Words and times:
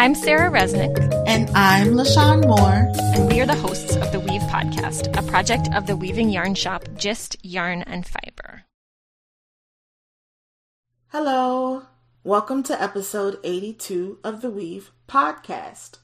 I'm 0.00 0.14
Sarah 0.14 0.50
Resnick. 0.50 0.96
And 1.26 1.50
I'm 1.50 1.88
Lachaun 1.88 2.46
Moore. 2.46 2.90
And 3.14 3.28
we 3.28 3.38
are 3.42 3.46
the 3.46 3.54
hosts 3.54 3.96
of 3.96 4.10
the 4.12 4.18
Weave 4.18 4.40
Podcast, 4.44 5.14
a 5.14 5.22
project 5.30 5.68
of 5.74 5.86
the 5.86 5.94
weaving 5.94 6.30
yarn 6.30 6.54
shop 6.54 6.88
Gist 6.96 7.36
Yarn 7.42 7.82
and 7.82 8.06
Fiber. 8.06 8.62
Hello. 11.08 11.82
Welcome 12.24 12.62
to 12.62 12.82
episode 12.82 13.40
82 13.44 14.20
of 14.24 14.40
the 14.40 14.48
Weave 14.48 14.90
Podcast. 15.06 15.98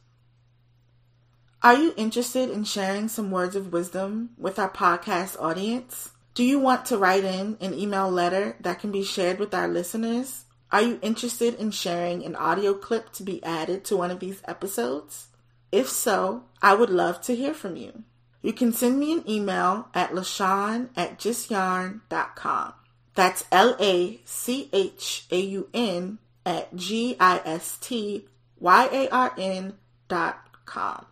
Are 1.63 1.77
you 1.77 1.95
interested 1.97 2.51
in 2.51 2.65
sharing 2.65 3.09
some 3.09 3.31
words 3.31 3.57
of 3.57 3.73
wisdom 3.73 4.33
with 4.37 4.59
our 4.59 4.71
podcast 4.71 5.41
audience? 5.41 6.11
Do 6.35 6.45
you 6.45 6.59
want 6.59 6.85
to 6.85 6.99
write 6.99 7.25
in 7.25 7.57
an 7.63 7.73
email 7.73 8.11
letter 8.11 8.57
that 8.61 8.79
can 8.79 8.93
be 8.93 9.03
shared 9.03 9.39
with 9.39 9.55
our 9.55 9.69
listeners? 9.69 10.45
Are 10.73 10.83
you 10.83 10.99
interested 11.01 11.55
in 11.55 11.71
sharing 11.71 12.25
an 12.25 12.35
audio 12.35 12.75
clip 12.75 13.13
to 13.15 13.23
be 13.23 13.43
added 13.45 13.85
to 13.85 13.97
one 13.97 14.11
of 14.11 14.21
these 14.21 14.43
episodes? 14.47 15.29
If 15.71 15.89
so, 15.89 16.45
I 16.61 16.75
would 16.75 16.91
love 16.91 17.21
to 17.23 17.37
hear 17.37 17.55
from 17.55 17.77
you. 17.77 18.03
You 18.43 18.53
can 18.53 18.73
send 18.73 18.99
me 18.99 19.13
an 19.13 19.29
email 19.29 19.89
at 19.95 20.11
Lachaun 20.11 20.91
at 20.97 21.19
gistyarn.com. 21.19 22.73
That's 23.15 23.45
L 23.51 23.77
A 23.81 24.21
C 24.25 24.69
H 24.73 25.27
A 25.31 25.41
U 25.41 25.69
N 25.73 26.19
at 26.45 26.75
G 26.77 27.17
I 27.19 27.41
S 27.45 27.79
T 27.81 28.27
Y 28.59 28.89
A 28.93 29.09
R 29.09 29.33
N 29.39 29.75
dot 30.09 30.65
com. 30.65 31.07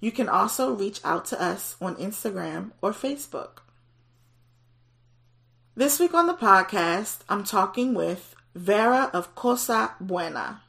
You 0.00 0.12
can 0.12 0.28
also 0.28 0.72
reach 0.74 1.00
out 1.04 1.24
to 1.26 1.42
us 1.42 1.76
on 1.80 1.96
Instagram 1.96 2.70
or 2.80 2.92
Facebook. 2.92 3.58
This 5.74 5.98
week 5.98 6.14
on 6.14 6.26
the 6.26 6.34
podcast, 6.34 7.18
I'm 7.28 7.44
talking 7.44 7.94
with 7.94 8.34
Vera 8.54 9.10
of 9.12 9.34
Cosa 9.34 9.94
Buena, 10.00 10.62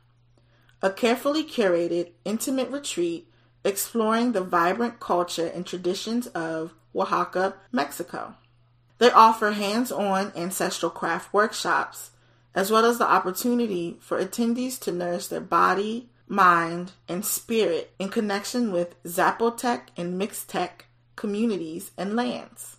a 0.82 0.90
carefully 0.90 1.44
curated, 1.44 2.12
intimate 2.26 2.70
retreat 2.70 3.30
exploring 3.64 4.32
the 4.32 4.42
vibrant 4.42 5.00
culture 5.00 5.48
and 5.48 5.66
traditions 5.66 6.28
of 6.28 6.74
Oaxaca, 6.96 7.56
Mexico. 7.72 8.36
They 8.98 9.12
offer 9.12 9.52
hands 9.52 9.92
on 9.92 10.34
ancestral 10.36 10.90
craft 10.90 11.34
workshops, 11.34 12.12
as 12.56 12.72
well 12.72 12.86
as 12.86 12.98
the 12.98 13.10
opportunity 13.10 13.98
for 14.02 14.24
attendees 14.24 14.80
to 14.82 14.92
nourish 14.92 15.28
their 15.28 15.42
body, 15.42 16.10
mind, 16.28 16.92
and 17.08 17.26
spirit 17.26 17.94
in 18.00 18.10
connection 18.10 18.72
with 18.72 19.02
Zapotec 19.04 19.88
and 19.96 20.20
Mixtec 20.20 20.86
communities 21.16 21.92
and 21.98 22.16
lands. 22.16 22.78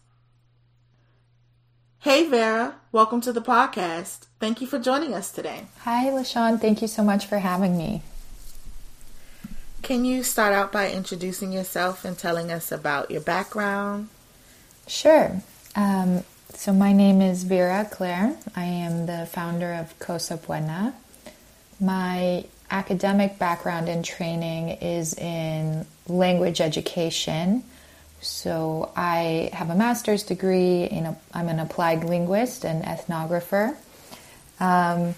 Hey 2.03 2.27
Vera, 2.27 2.77
welcome 2.93 3.21
to 3.21 3.31
the 3.31 3.43
podcast. 3.43 4.21
Thank 4.39 4.63
you 4.63 4.67
for 4.67 4.79
joining 4.79 5.13
us 5.13 5.31
today. 5.31 5.67
Hi 5.81 6.07
Lachaun, 6.07 6.59
thank 6.59 6.81
you 6.81 6.89
so 6.89 7.05
much 7.05 7.27
for 7.27 7.41
having 7.41 7.77
me. 7.77 8.01
Can 9.83 10.07
you 10.07 10.23
start 10.23 10.55
out 10.55 10.73
by 10.73 10.91
introducing 10.91 11.53
yourself 11.53 12.07
and 12.07 12.17
telling 12.17 12.51
us 12.51 12.73
about 12.73 13.11
your 13.11 13.21
background? 13.21 14.09
Sure. 14.87 15.43
Um, 15.77 16.25
so, 16.55 16.73
my 16.73 16.95
name 16.95 17.21
is 17.21 17.45
Vera 17.45 17.87
Claire. 17.91 18.35
I 18.57 18.65
am 18.65 19.05
the 19.05 19.29
founder 19.31 19.75
of 19.75 19.99
Cosa 19.99 20.39
Buena. 20.39 20.95
My 21.79 22.47
academic 22.71 23.39
background 23.39 23.91
and 23.91 24.03
training 24.03 24.71
is 24.71 25.13
in 25.13 25.85
language 26.09 26.63
education 26.63 27.63
so 28.21 28.93
I 28.95 29.51
have 29.53 29.71
a 29.71 29.75
master's 29.75 30.23
degree 30.23 30.85
in 30.85 31.07
a, 31.07 31.17
I'm 31.33 31.49
an 31.49 31.59
applied 31.59 32.05
linguist 32.05 32.65
and 32.65 32.85
ethnographer. 32.85 33.75
Um, 34.59 35.15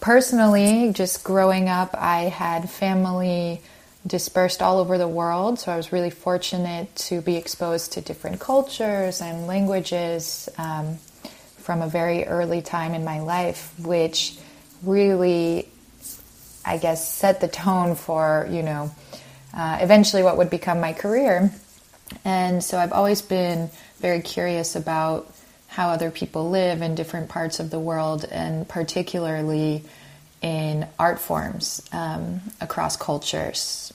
personally, 0.00 0.92
just 0.92 1.22
growing 1.22 1.68
up, 1.68 1.94
I 1.94 2.22
had 2.22 2.70
family 2.70 3.60
dispersed 4.06 4.62
all 4.62 4.78
over 4.78 4.96
the 4.96 5.08
world, 5.08 5.58
so 5.58 5.72
I 5.72 5.76
was 5.76 5.92
really 5.92 6.10
fortunate 6.10 6.94
to 6.96 7.20
be 7.20 7.36
exposed 7.36 7.92
to 7.92 8.00
different 8.00 8.40
cultures 8.40 9.20
and 9.20 9.46
languages 9.46 10.48
um, 10.58 10.96
from 11.58 11.82
a 11.82 11.88
very 11.88 12.24
early 12.24 12.62
time 12.62 12.94
in 12.94 13.04
my 13.04 13.20
life, 13.20 13.72
which 13.78 14.38
really, 14.82 15.68
I 16.64 16.78
guess, 16.78 17.12
set 17.12 17.40
the 17.40 17.48
tone 17.48 17.94
for 17.94 18.46
you 18.50 18.62
know 18.62 18.94
uh, 19.54 19.78
eventually 19.80 20.22
what 20.22 20.38
would 20.38 20.50
become 20.50 20.80
my 20.80 20.92
career. 20.92 21.50
And 22.24 22.62
so 22.62 22.78
I've 22.78 22.92
always 22.92 23.22
been 23.22 23.70
very 23.98 24.20
curious 24.20 24.76
about 24.76 25.32
how 25.68 25.88
other 25.88 26.10
people 26.10 26.50
live 26.50 26.82
in 26.82 26.94
different 26.94 27.28
parts 27.28 27.58
of 27.58 27.70
the 27.70 27.80
world, 27.80 28.24
and 28.30 28.68
particularly 28.68 29.82
in 30.40 30.86
art 30.98 31.18
forms 31.18 31.82
um, 31.92 32.40
across 32.60 32.96
cultures. 32.96 33.92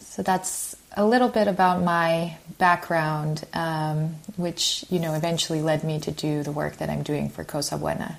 So 0.00 0.22
that's 0.22 0.74
a 0.96 1.04
little 1.04 1.28
bit 1.28 1.46
about 1.46 1.82
my 1.82 2.38
background, 2.58 3.44
um, 3.52 4.16
which 4.36 4.84
you 4.88 4.98
know 4.98 5.14
eventually 5.14 5.60
led 5.60 5.84
me 5.84 6.00
to 6.00 6.10
do 6.10 6.42
the 6.42 6.52
work 6.52 6.78
that 6.78 6.88
I'm 6.88 7.02
doing 7.02 7.28
for 7.28 7.44
Cosa 7.44 7.76
Buena. 7.76 8.16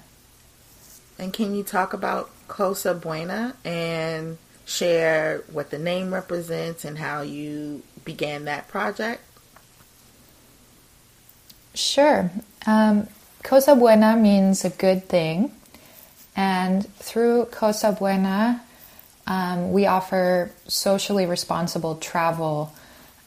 And 1.17 1.33
can 1.33 1.55
you 1.55 1.63
talk 1.63 1.93
about 1.93 2.29
Cosa 2.47 2.93
Buena 2.93 3.55
and 3.65 4.37
share 4.65 5.43
what 5.51 5.71
the 5.71 5.79
name 5.79 6.13
represents 6.13 6.85
and 6.85 6.97
how 6.97 7.21
you 7.21 7.81
began 8.07 8.45
that 8.45 8.67
project? 8.69 9.21
Sure. 11.75 12.31
Um, 12.65 13.07
Cosa 13.43 13.75
Buena 13.75 14.15
means 14.15 14.65
a 14.65 14.71
good 14.71 15.07
thing. 15.07 15.51
And 16.35 16.87
through 16.95 17.45
Cosa 17.51 17.91
Buena, 17.91 18.63
um, 19.27 19.73
we 19.73 19.85
offer 19.85 20.51
socially 20.67 21.25
responsible 21.25 21.95
travel 21.97 22.73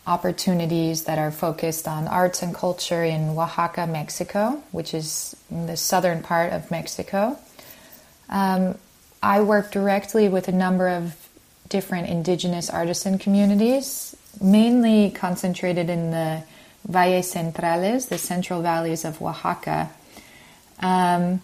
opportunities 0.06 1.04
that 1.04 1.18
are 1.18 1.30
focused 1.30 1.86
on 1.86 2.08
arts 2.08 2.42
and 2.42 2.54
culture 2.54 3.04
in 3.04 3.36
Oaxaca, 3.36 3.86
Mexico, 3.86 4.62
which 4.72 4.94
is 4.94 5.36
the 5.50 5.76
southern 5.76 6.22
part 6.22 6.52
of 6.52 6.70
Mexico. 6.70 7.38
Um, 8.30 8.78
I 9.22 9.42
work 9.42 9.70
directly 9.70 10.28
with 10.28 10.48
a 10.48 10.52
number 10.52 10.88
of 10.88 11.14
different 11.68 12.08
indigenous 12.08 12.70
artisan 12.70 13.18
communities 13.18 14.16
mainly 14.40 15.10
concentrated 15.10 15.88
in 15.88 16.10
the 16.10 16.42
Valles 16.86 17.32
Centrales, 17.32 18.08
the 18.08 18.18
central 18.18 18.62
valleys 18.62 19.04
of 19.04 19.20
Oaxaca. 19.22 19.90
Um, 20.80 21.40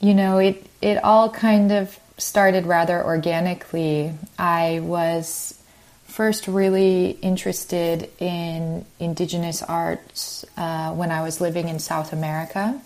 you 0.00 0.14
know, 0.14 0.38
it, 0.38 0.64
it 0.80 1.02
all 1.02 1.30
kind 1.30 1.72
of 1.72 1.98
started 2.18 2.66
rather 2.66 3.04
organically. 3.04 4.12
I 4.38 4.80
was 4.80 5.58
first 6.06 6.48
really 6.48 7.10
interested 7.20 8.08
in 8.18 8.84
indigenous 8.98 9.62
arts 9.62 10.44
uh, 10.56 10.92
when 10.94 11.10
I 11.10 11.22
was 11.22 11.40
living 11.40 11.68
in 11.68 11.78
South 11.78 12.12
America. 12.12 12.80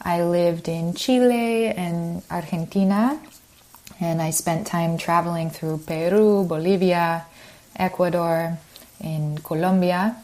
I 0.00 0.22
lived 0.22 0.68
in 0.68 0.94
Chile 0.94 1.66
and 1.66 2.22
Argentina, 2.30 3.20
and 4.00 4.22
I 4.22 4.30
spent 4.30 4.66
time 4.66 4.96
traveling 4.98 5.50
through 5.50 5.78
Peru, 5.78 6.44
Bolivia, 6.44 7.26
Ecuador, 7.78 8.58
in 9.00 9.38
Colombia. 9.38 10.16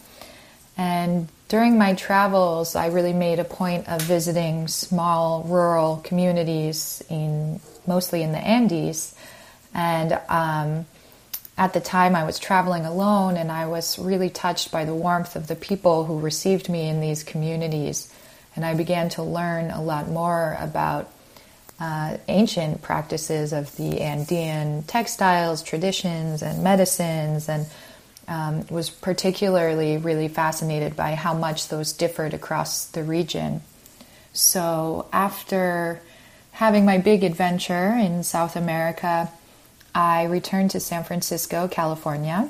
And 0.76 1.28
during 1.48 1.78
my 1.78 1.94
travels, 1.94 2.74
I 2.74 2.86
really 2.86 3.12
made 3.12 3.38
a 3.38 3.44
point 3.44 3.88
of 3.88 4.00
visiting 4.02 4.68
small 4.68 5.42
rural 5.44 6.00
communities 6.02 7.02
in 7.10 7.60
mostly 7.86 8.22
in 8.22 8.32
the 8.32 8.38
Andes. 8.38 9.14
And 9.74 10.18
um, 10.28 10.86
at 11.58 11.74
the 11.74 11.80
time, 11.80 12.16
I 12.16 12.24
was 12.24 12.38
traveling 12.38 12.86
alone, 12.86 13.36
and 13.36 13.52
I 13.52 13.66
was 13.66 13.98
really 13.98 14.30
touched 14.30 14.70
by 14.72 14.84
the 14.84 14.94
warmth 14.94 15.36
of 15.36 15.46
the 15.46 15.56
people 15.56 16.04
who 16.04 16.18
received 16.20 16.68
me 16.68 16.88
in 16.88 17.00
these 17.00 17.22
communities. 17.22 18.12
And 18.56 18.64
I 18.64 18.74
began 18.74 19.08
to 19.10 19.22
learn 19.22 19.70
a 19.70 19.82
lot 19.82 20.08
more 20.08 20.56
about 20.58 21.10
uh, 21.82 22.16
ancient 22.28 22.80
practices 22.80 23.52
of 23.52 23.74
the 23.76 24.02
Andean 24.02 24.84
textiles, 24.84 25.64
traditions, 25.64 26.40
and 26.40 26.62
medicines, 26.62 27.48
and 27.48 27.66
um, 28.28 28.64
was 28.70 28.88
particularly 28.88 29.96
really 29.96 30.28
fascinated 30.28 30.94
by 30.94 31.16
how 31.16 31.34
much 31.34 31.66
those 31.66 31.92
differed 31.92 32.34
across 32.34 32.86
the 32.86 33.02
region. 33.02 33.62
So, 34.32 35.08
after 35.12 36.00
having 36.52 36.84
my 36.84 36.98
big 36.98 37.24
adventure 37.24 37.88
in 37.98 38.22
South 38.22 38.54
America, 38.54 39.28
I 39.92 40.26
returned 40.26 40.70
to 40.70 40.80
San 40.80 41.02
Francisco, 41.02 41.66
California. 41.66 42.48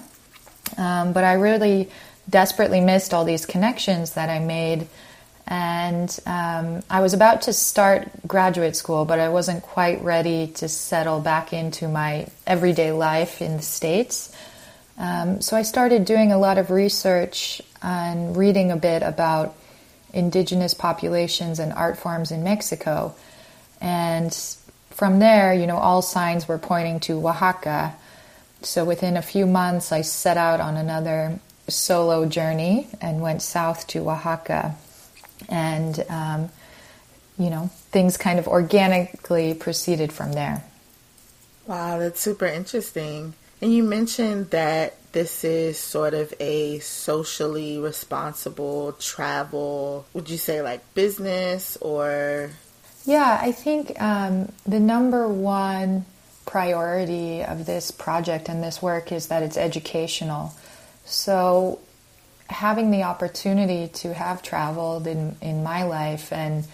Um, 0.77 1.15
but 1.15 1.25
I 1.25 1.33
really 1.35 1.89
desperately 2.29 2.83
missed 2.83 3.15
all 3.15 3.25
these 3.25 3.47
connections 3.47 4.13
that 4.13 4.29
I 4.29 4.41
made 4.41 4.89
and 5.47 6.19
um, 6.25 6.83
I 6.89 7.01
was 7.01 7.15
about 7.15 7.43
to 7.43 7.53
start 7.53 8.09
graduate 8.27 8.77
school, 8.77 9.05
but 9.05 9.19
I 9.19 9.29
wasn't 9.29 9.63
quite 9.63 10.03
ready 10.03 10.49
to 10.55 10.69
settle 10.69 11.21
back 11.21 11.53
into 11.53 11.89
my 11.89 12.29
everyday 12.47 12.93
life 12.93 13.43
in 13.43 13.57
the 13.57 13.63
States. 13.63 14.35
Um, 14.99 15.41
so 15.41 15.57
I 15.57 15.63
started 15.63 16.05
doing 16.05 16.33
a 16.33 16.39
lot 16.39 16.59
of 16.59 16.71
research 16.71 17.61
and 17.83 18.37
reading 18.37 18.71
a 18.71 18.77
bit 18.77 19.03
about 19.03 19.55
indigenous 20.13 20.75
populations 20.75 21.59
and 21.59 21.73
art 21.73 21.99
forms 21.99 22.31
in 22.31 22.45
Mexico. 22.45 23.15
And 23.81 24.33
from 24.91 25.19
there, 25.19 25.53
you 25.53 25.67
know, 25.67 25.79
all 25.79 26.03
signs 26.03 26.47
were 26.47 26.59
pointing 26.59 27.01
to 27.01 27.27
Oaxaca. 27.27 27.95
So 28.61 28.85
within 28.85 29.17
a 29.17 29.23
few 29.23 29.47
months, 29.47 29.91
I 29.91 30.03
set 30.03 30.37
out 30.37 30.61
on 30.61 30.77
another 30.77 31.41
solo 31.67 32.27
journey 32.27 32.89
and 33.01 33.21
went 33.21 33.43
south 33.43 33.87
to 33.89 34.09
Oaxaca. 34.09 34.77
And, 35.53 36.05
um, 36.09 36.51
you 37.39 37.51
know, 37.51 37.67
things 37.91 38.17
kind 38.17 38.39
of 38.39 38.49
organically 38.49 39.53
proceeded 39.55 40.13
from 40.13 40.33
there. 40.33 40.65
Wow, 41.67 41.99
that's 41.99 42.21
super 42.21 42.47
interesting. 42.47 43.35
And 43.61 43.73
you 43.73 43.85
mentioned 43.85 44.51
that 44.51 44.97
this 45.13 45.45
is 45.45 45.79
sort 45.79 46.15
of 46.15 46.33
a 46.41 46.79
socially 46.81 47.79
responsible 47.79 48.93
travel, 48.93 50.07
would 50.15 50.31
you 50.31 50.39
say 50.39 50.63
like 50.63 50.95
business 50.95 51.77
or? 51.77 52.51
Yeah, 53.05 53.39
I 53.41 53.53
think 53.53 54.01
um, 54.01 54.51
the 54.65 54.81
number 54.81 55.29
one 55.29 56.07
priority 56.47 57.43
of 57.43 57.67
this 57.67 57.91
project 57.91 58.49
and 58.49 58.63
this 58.63 58.83
work 58.83 59.13
is 59.13 59.29
that 59.29 59.43
it's 59.43 59.57
educational. 59.57 60.55
So, 61.05 61.79
having 62.53 62.91
the 62.91 63.03
opportunity 63.03 63.89
to 63.89 64.15
have 64.15 64.43
traveled 64.43 65.07
in, 65.07 65.37
in 65.41 65.63
my 65.63 65.83
life 65.85 66.33
and 66.33 66.65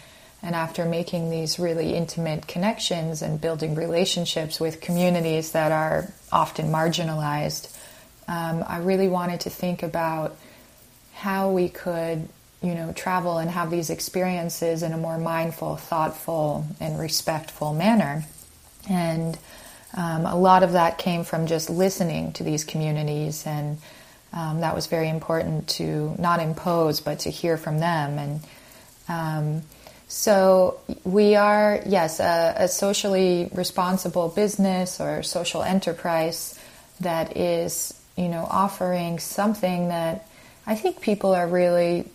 and 0.41 0.55
after 0.55 0.85
making 0.85 1.31
these 1.31 1.59
really 1.59 1.95
intimate 1.95 2.47
connections 2.47 3.23
and 3.23 3.41
building 3.41 3.75
relationships 3.75 4.61
with 4.61 4.81
communities 4.81 5.51
that 5.51 5.73
are 5.73 6.13
often 6.31 6.67
marginalized, 6.67 7.77
um, 8.29 8.65
I 8.67 8.79
really 8.79 9.09
wanted 9.09 9.41
to 9.41 9.51
think 9.51 9.83
about 9.83 10.37
how 11.15 11.51
we 11.51 11.69
could, 11.69 12.29
you 12.63 12.75
know, 12.75 12.93
travel 12.93 13.39
and 13.39 13.51
have 13.51 13.71
these 13.71 13.91
experiences 13.91 14.85
in 14.85 14.93
a 14.93 14.97
more 14.97 15.19
mindful, 15.19 15.77
thoughtful, 15.77 16.65
and 16.79 17.01
respectful 17.01 17.75
manner. 17.75 18.25
And 18.89 19.37
um, 19.97 20.25
a 20.25 20.37
lot 20.37 20.63
of 20.63 20.73
that 20.73 20.99
came 20.99 21.25
from 21.25 21.49
just 21.49 21.69
listening 21.69 22.33
to 22.35 22.45
these 22.45 22.63
communities, 22.63 23.45
and 23.45 23.79
um, 24.33 24.61
that 24.61 24.75
was 24.75 24.87
very 24.87 25.09
important 25.09 25.69
to 25.69 26.15
not 26.19 26.41
impose, 26.41 27.01
but 27.01 27.21
to 27.21 27.31
hear 27.31 27.57
from 27.57 27.79
them. 27.79 28.19
And 28.19 28.41
um, 29.09 29.63
so 30.07 30.81
we 31.05 31.35
are, 31.35 31.81
yes, 31.87 32.21
a, 32.21 32.55
a, 32.57 32.69
socially 32.69 33.49
responsible 33.53 34.29
business 34.29 35.01
or 35.01 35.23
social 35.23 35.63
enterprise 35.63 36.59
that 37.01 37.37
is, 37.37 37.99
you 38.17 38.29
know, 38.29 38.47
offering 38.51 39.19
something 39.19 39.89
that 39.89 40.27
I 40.67 40.75
think 40.75 41.01
people 41.01 41.35
are 41.35 41.47
really 41.47 42.07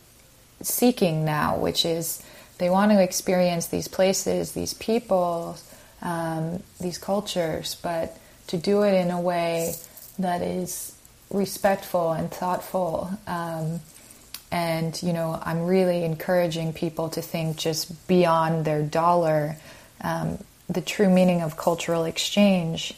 seeking 0.62 1.25
now, 1.25 1.57
which 1.57 1.86
is 1.86 2.21
they 2.57 2.69
want 2.69 2.92
to 2.92 3.01
experience 3.01 3.68
these 3.68 3.88
places, 3.88 4.51
these 4.51 4.74
people, 4.75 5.57
um, 6.01 6.62
these 6.80 6.98
cultures, 6.98 7.75
but 7.81 8.18
to 8.48 8.57
do 8.57 8.83
it 8.83 8.94
in 8.94 9.09
a 9.09 9.19
way 9.19 9.74
that 10.19 10.42
is 10.42 10.93
respectful 11.33 12.13
and 12.13 12.31
thoughtful. 12.31 13.09
Um, 13.27 13.81
and, 14.51 15.01
you 15.01 15.13
know, 15.13 15.39
I'm 15.44 15.65
really 15.65 16.03
encouraging 16.03 16.74
people 16.74 17.09
to 17.09 17.21
think 17.21 17.57
just 17.57 18.07
beyond 18.07 18.65
their 18.65 18.83
dollar. 18.83 19.57
Um, 20.01 20.38
the 20.69 20.81
true 20.81 21.09
meaning 21.09 21.41
of 21.41 21.57
cultural 21.57 22.06
exchange 22.06 22.94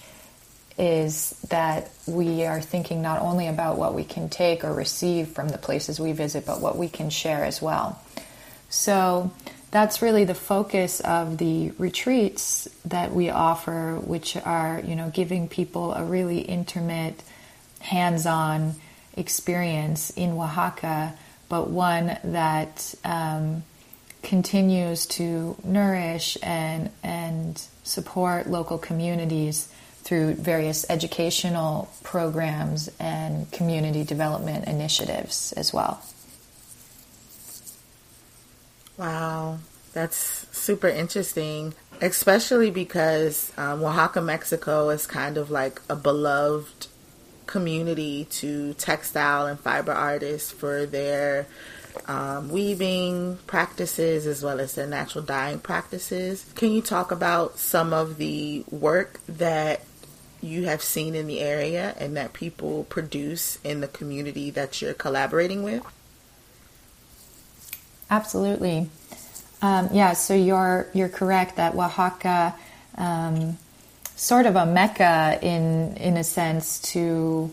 is 0.77 1.31
that 1.49 1.89
we 2.05 2.45
are 2.45 2.59
thinking 2.59 3.01
not 3.01 3.21
only 3.21 3.47
about 3.47 3.77
what 3.77 3.93
we 3.93 4.03
can 4.03 4.27
take 4.27 4.65
or 4.65 4.73
receive 4.73 5.29
from 5.29 5.47
the 5.47 5.57
places 5.57 5.99
we 5.99 6.11
visit, 6.11 6.45
but 6.45 6.59
what 6.59 6.77
we 6.77 6.89
can 6.89 7.09
share 7.09 7.45
as 7.45 7.61
well. 7.61 8.01
So 8.69 9.31
that's 9.71 10.01
really 10.01 10.25
the 10.25 10.35
focus 10.35 10.99
of 10.99 11.37
the 11.37 11.71
retreats 11.77 12.67
that 12.83 13.13
we 13.13 13.29
offer, 13.29 13.97
which 14.03 14.35
are, 14.35 14.81
you 14.85 14.95
know, 14.95 15.09
giving 15.09 15.47
people 15.47 15.93
a 15.93 16.03
really 16.03 16.39
intimate, 16.39 17.23
hands-on 17.85 18.75
experience 19.15 20.09
in 20.11 20.31
Oaxaca 20.31 21.13
but 21.49 21.69
one 21.69 22.17
that 22.23 22.95
um, 23.03 23.63
continues 24.23 25.05
to 25.05 25.55
nourish 25.63 26.37
and 26.41 26.89
and 27.03 27.61
support 27.83 28.47
local 28.47 28.77
communities 28.77 29.71
through 30.03 30.33
various 30.35 30.85
educational 30.89 31.89
programs 32.03 32.89
and 32.99 33.51
community 33.51 34.03
development 34.03 34.67
initiatives 34.67 35.51
as 35.53 35.73
well. 35.73 36.03
Wow, 38.97 39.59
that's 39.93 40.47
super 40.55 40.87
interesting, 40.87 41.73
especially 42.01 42.71
because 42.71 43.51
um, 43.57 43.83
Oaxaca, 43.83 44.21
Mexico 44.21 44.89
is 44.89 45.05
kind 45.05 45.37
of 45.37 45.51
like 45.51 45.81
a 45.89 45.95
beloved 45.95 46.87
community 47.47 48.25
to 48.25 48.74
textile 48.75 49.45
and 49.45 49.59
fiber 49.59 49.92
artists 49.92 50.51
for 50.51 50.86
their 50.86 51.47
um, 52.07 52.50
weaving 52.50 53.38
practices 53.47 54.27
as 54.27 54.44
well 54.44 54.59
as 54.59 54.75
their 54.75 54.88
natural 54.88 55.24
dyeing 55.24 55.59
practices. 55.59 56.45
Can 56.56 56.71
you 56.71 56.81
talk 56.81 57.12
about 57.12 57.57
some 57.57 57.94
of 57.94 58.18
the 58.18 58.63
work 58.69 59.19
that 59.27 59.81
you 60.42 60.65
have 60.65 60.83
seen 60.83 61.15
in 61.15 61.27
the 61.27 61.39
area 61.39 61.95
and 61.97 62.15
that 62.18 62.33
people 62.33 62.83
produce 62.86 63.59
in 63.63 63.81
the 63.81 63.88
community 63.88 64.50
that 64.51 64.81
you're 64.81 64.94
collaborating 64.94 65.63
with? 65.63 65.83
Absolutely. 68.09 68.89
Um, 69.62 69.89
yeah, 69.92 70.13
so 70.13 70.36
you're 70.36 70.88
you're 70.94 71.09
correct 71.09 71.56
that 71.56 71.74
Oaxaca 71.74 72.53
um, 72.97 73.57
sort 74.15 74.45
of 74.45 74.56
a 74.56 74.65
mecca 74.65 75.38
in 75.41 75.95
in 75.97 76.17
a 76.17 76.23
sense 76.23 76.79
to 76.79 77.51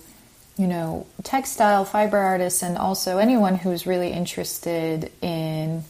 you 0.56 0.67
know 0.67 1.06
textile 1.23 1.85
fiber 1.85 2.19
artists 2.19 2.62
and 2.62 2.79
also 2.79 3.19
anyone 3.19 3.56
who's 3.56 3.87
really 3.87 4.12
interested 4.12 5.11
in 5.20 5.85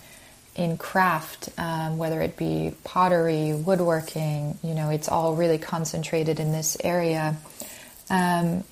in 0.54 0.76
craft, 0.76 1.48
um, 1.56 1.96
whether 1.96 2.20
it 2.20 2.36
be 2.36 2.74
pottery, 2.84 3.54
woodworking, 3.54 4.58
you 4.62 4.74
know, 4.74 4.90
it's 4.90 5.08
all 5.08 5.34
really 5.34 5.56
concentrated 5.56 6.38
in 6.38 6.52
this 6.52 6.76
area. 6.84 7.36
Um, 8.10 8.64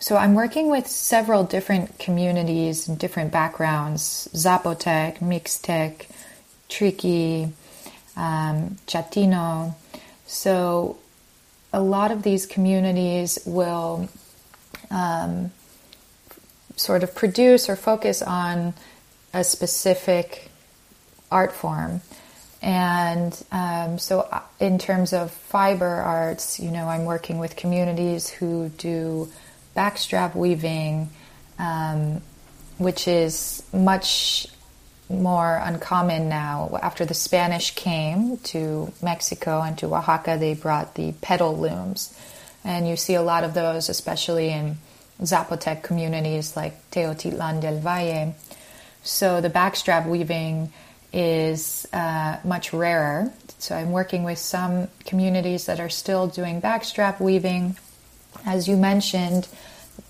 so 0.00 0.16
I'm 0.16 0.34
working 0.34 0.70
with 0.70 0.86
several 0.86 1.44
different 1.44 1.98
communities 1.98 2.88
and 2.88 2.98
different 2.98 3.32
backgrounds: 3.32 4.28
Zapotec, 4.32 5.18
Mixtec, 5.18 6.06
Triqui, 6.68 7.50
um, 8.16 8.76
Chatino. 8.86 9.74
So 10.26 10.98
a 11.72 11.80
lot 11.80 12.10
of 12.10 12.22
these 12.22 12.46
communities 12.46 13.38
will 13.44 14.08
um, 14.90 15.50
sort 16.76 17.02
of 17.02 17.14
produce 17.14 17.68
or 17.68 17.76
focus 17.76 18.22
on 18.22 18.74
a 19.34 19.44
specific 19.44 20.50
art 21.30 21.52
form. 21.52 22.00
And 22.60 23.40
um, 23.52 23.98
so, 23.98 24.20
uh, 24.20 24.40
in 24.58 24.78
terms 24.78 25.12
of 25.12 25.30
fiber 25.30 25.86
arts, 25.86 26.58
you 26.58 26.70
know, 26.70 26.88
I'm 26.88 27.04
working 27.04 27.38
with 27.38 27.54
communities 27.54 28.28
who 28.28 28.70
do 28.70 29.30
backstrap 29.76 30.34
weaving, 30.34 31.10
um, 31.58 32.20
which 32.78 33.06
is 33.06 33.62
much 33.72 34.48
more 35.08 35.60
uncommon 35.62 36.28
now. 36.28 36.78
After 36.82 37.04
the 37.04 37.14
Spanish 37.14 37.74
came 37.74 38.38
to 38.38 38.92
Mexico 39.02 39.62
and 39.62 39.76
to 39.78 39.94
Oaxaca, 39.94 40.36
they 40.38 40.54
brought 40.54 40.94
the 40.94 41.12
pedal 41.20 41.56
looms. 41.56 42.14
And 42.64 42.88
you 42.88 42.96
see 42.96 43.14
a 43.14 43.22
lot 43.22 43.44
of 43.44 43.54
those, 43.54 43.88
especially 43.88 44.50
in 44.50 44.76
Zapotec 45.22 45.82
communities 45.82 46.56
like 46.56 46.90
Teotitlan 46.90 47.60
del 47.60 47.78
Valle. 47.80 48.34
So 49.02 49.40
the 49.40 49.50
backstrap 49.50 50.06
weaving 50.06 50.72
is 51.12 51.86
uh, 51.92 52.38
much 52.44 52.72
rarer. 52.72 53.32
So 53.58 53.74
I'm 53.74 53.92
working 53.92 54.24
with 54.24 54.38
some 54.38 54.88
communities 55.06 55.66
that 55.66 55.80
are 55.80 55.88
still 55.88 56.26
doing 56.26 56.60
backstrap 56.60 57.20
weaving. 57.20 57.76
As 58.44 58.68
you 58.68 58.76
mentioned, 58.76 59.48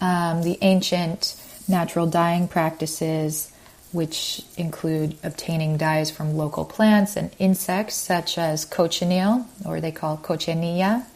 um, 0.01 0.43
the 0.43 0.59
ancient 0.61 1.41
natural 1.69 2.07
dyeing 2.07 2.49
practices 2.49 3.53
which 3.93 4.43
include 4.57 5.17
obtaining 5.23 5.77
dyes 5.77 6.11
from 6.11 6.37
local 6.37 6.65
plants 6.65 7.17
and 7.17 7.31
insects 7.39 7.95
such 7.95 8.37
as 8.37 8.65
cochineal, 8.65 9.47
or 9.65 9.81
they 9.81 9.93
call 9.93 10.17
cochinilla. 10.17 11.07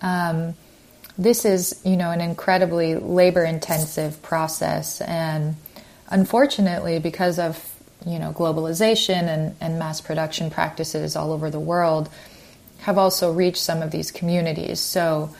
Um, 0.00 0.54
this 1.18 1.44
is, 1.44 1.80
you 1.84 1.96
know, 1.96 2.10
an 2.10 2.20
incredibly 2.20 2.94
labor-intensive 2.94 4.22
process, 4.22 5.02
and 5.02 5.56
unfortunately, 6.08 6.98
because 6.98 7.38
of 7.38 7.66
you 8.06 8.18
know 8.18 8.32
globalization 8.32 9.28
and, 9.28 9.54
and 9.60 9.78
mass 9.78 10.00
production 10.00 10.50
practices 10.50 11.16
all 11.16 11.32
over 11.32 11.50
the 11.50 11.60
world, 11.60 12.08
have 12.78 12.96
also 12.96 13.30
reached 13.30 13.58
some 13.62 13.82
of 13.82 13.90
these 13.90 14.10
communities. 14.10 14.80
So, 14.80 15.34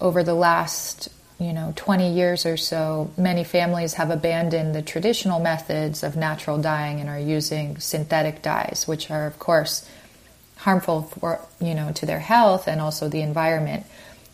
over 0.00 0.22
the 0.22 0.34
last 0.34 1.08
you 1.38 1.52
know 1.52 1.72
20 1.76 2.12
years 2.12 2.46
or 2.46 2.56
so 2.56 3.10
many 3.16 3.44
families 3.44 3.94
have 3.94 4.10
abandoned 4.10 4.74
the 4.74 4.82
traditional 4.82 5.40
methods 5.40 6.02
of 6.02 6.16
natural 6.16 6.58
dyeing 6.58 7.00
and 7.00 7.08
are 7.08 7.18
using 7.18 7.78
synthetic 7.78 8.40
dyes 8.40 8.84
which 8.86 9.10
are 9.10 9.26
of 9.26 9.38
course 9.38 9.88
harmful 10.64 11.02
for 11.02 11.40
you 11.60 11.74
know 11.74 11.92
to 11.92 12.06
their 12.06 12.18
health 12.18 12.66
and 12.66 12.80
also 12.80 13.08
the 13.08 13.20
environment. 13.20 13.84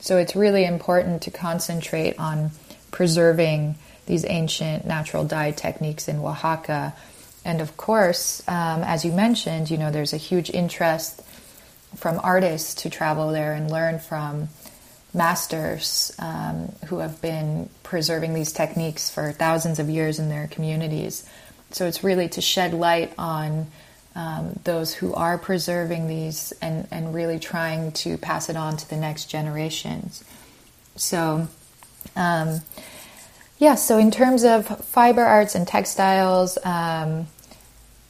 So 0.00 0.16
it's 0.16 0.36
really 0.36 0.64
important 0.64 1.22
to 1.22 1.30
concentrate 1.30 2.18
on 2.18 2.52
preserving 2.90 3.74
these 4.06 4.24
ancient 4.24 4.86
natural 4.86 5.24
dye 5.24 5.50
techniques 5.50 6.08
in 6.08 6.20
Oaxaca. 6.20 6.94
And 7.44 7.60
of 7.60 7.76
course, 7.76 8.42
um, 8.48 8.82
as 8.82 9.04
you 9.04 9.12
mentioned, 9.12 9.70
you 9.70 9.78
know 9.78 9.90
there's 9.90 10.12
a 10.12 10.18
huge 10.18 10.50
interest 10.50 11.20
from 11.96 12.20
artists 12.22 12.82
to 12.82 12.90
travel 12.90 13.32
there 13.32 13.52
and 13.52 13.68
learn 13.70 13.98
from 13.98 14.48
masters 15.12 16.12
um, 16.18 16.72
who 16.86 16.98
have 16.98 17.20
been 17.20 17.68
preserving 17.82 18.34
these 18.34 18.52
techniques 18.52 19.10
for 19.10 19.32
thousands 19.32 19.78
of 19.78 19.88
years 19.88 20.18
in 20.18 20.28
their 20.28 20.46
communities. 20.48 21.28
So 21.72 21.86
it's 21.86 22.04
really 22.04 22.28
to 22.30 22.40
shed 22.40 22.74
light 22.74 23.12
on 23.18 23.66
um, 24.14 24.58
those 24.64 24.92
who 24.92 25.14
are 25.14 25.38
preserving 25.38 26.08
these 26.08 26.52
and, 26.60 26.86
and 26.90 27.14
really 27.14 27.38
trying 27.38 27.92
to 27.92 28.18
pass 28.18 28.48
it 28.48 28.56
on 28.56 28.76
to 28.76 28.88
the 28.88 28.96
next 28.96 29.26
generations. 29.26 30.24
So, 30.96 31.48
um, 32.16 32.60
yeah, 33.58 33.74
so 33.76 33.98
in 33.98 34.10
terms 34.10 34.44
of 34.44 34.66
fiber 34.86 35.22
arts 35.22 35.54
and 35.54 35.66
textiles, 35.66 36.58
um, 36.64 37.28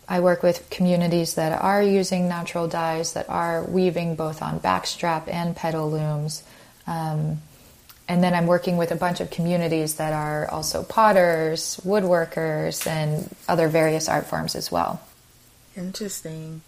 I 0.09 0.21
work 0.21 0.43
with 0.43 0.69
communities 0.71 1.35
that 1.35 1.61
are 1.61 1.83
using 1.83 2.29
natural 2.29 2.67
dyes, 2.67 3.13
that 3.13 3.29
are 3.29 3.63
weaving 3.65 4.17
both 4.17 4.43
on 4.43 4.59
backstrap 4.59 5.33
and 5.33 5.55
pedal 5.55 5.91
looms. 5.91 6.43
Um, 6.91 7.41
and 8.09 8.25
then 8.25 8.35
I'm 8.35 8.49
working 8.49 8.77
with 8.77 8.91
a 8.91 8.97
bunch 8.97 9.21
of 9.21 9.31
communities 9.31 9.95
that 9.95 10.13
are 10.13 10.51
also 10.51 10.83
potters, 10.83 11.81
woodworkers, 11.85 12.85
and 12.85 13.35
other 13.49 13.69
various 13.69 14.09
art 14.09 14.27
forms 14.27 14.57
as 14.57 14.73
well. 14.73 15.01
Interesting. 15.77 16.63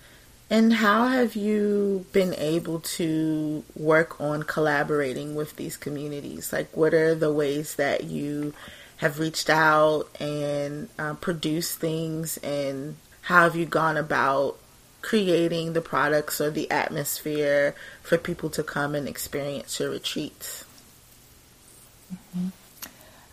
And 0.49 0.75
how 0.75 1.09
have 1.09 1.35
you 1.35 2.07
been 2.13 2.35
able 2.35 2.79
to 2.81 3.65
work 3.75 4.21
on 4.21 4.45
collaborating 4.45 5.35
with 5.35 5.57
these 5.57 5.77
communities? 5.77 6.53
Like, 6.53 6.77
what 6.77 6.95
are 6.95 7.17
the 7.17 7.33
ways 7.33 7.75
that 7.75 8.05
you 8.05 8.55
have 8.99 9.19
reached 9.19 9.51
out 9.51 10.05
and 10.21 10.89
uh, 10.97 11.15
produced 11.15 11.81
things, 11.81 12.37
and 12.39 12.95
how 13.23 13.43
have 13.43 13.57
you 13.57 13.67
gone 13.67 13.97
about 13.97 14.59
creating 15.03 15.73
the 15.73 15.81
products 15.81 16.41
or 16.41 16.51
the 16.51 16.71
atmosphere 16.71 17.75
for 18.03 18.17
people 18.17 18.49
to 18.51 18.63
come 18.63 18.95
and 18.95 19.09
experience 19.09 19.79
your 19.79 19.91
retreats? 19.91 20.65
Mm-hmm. 22.13 22.49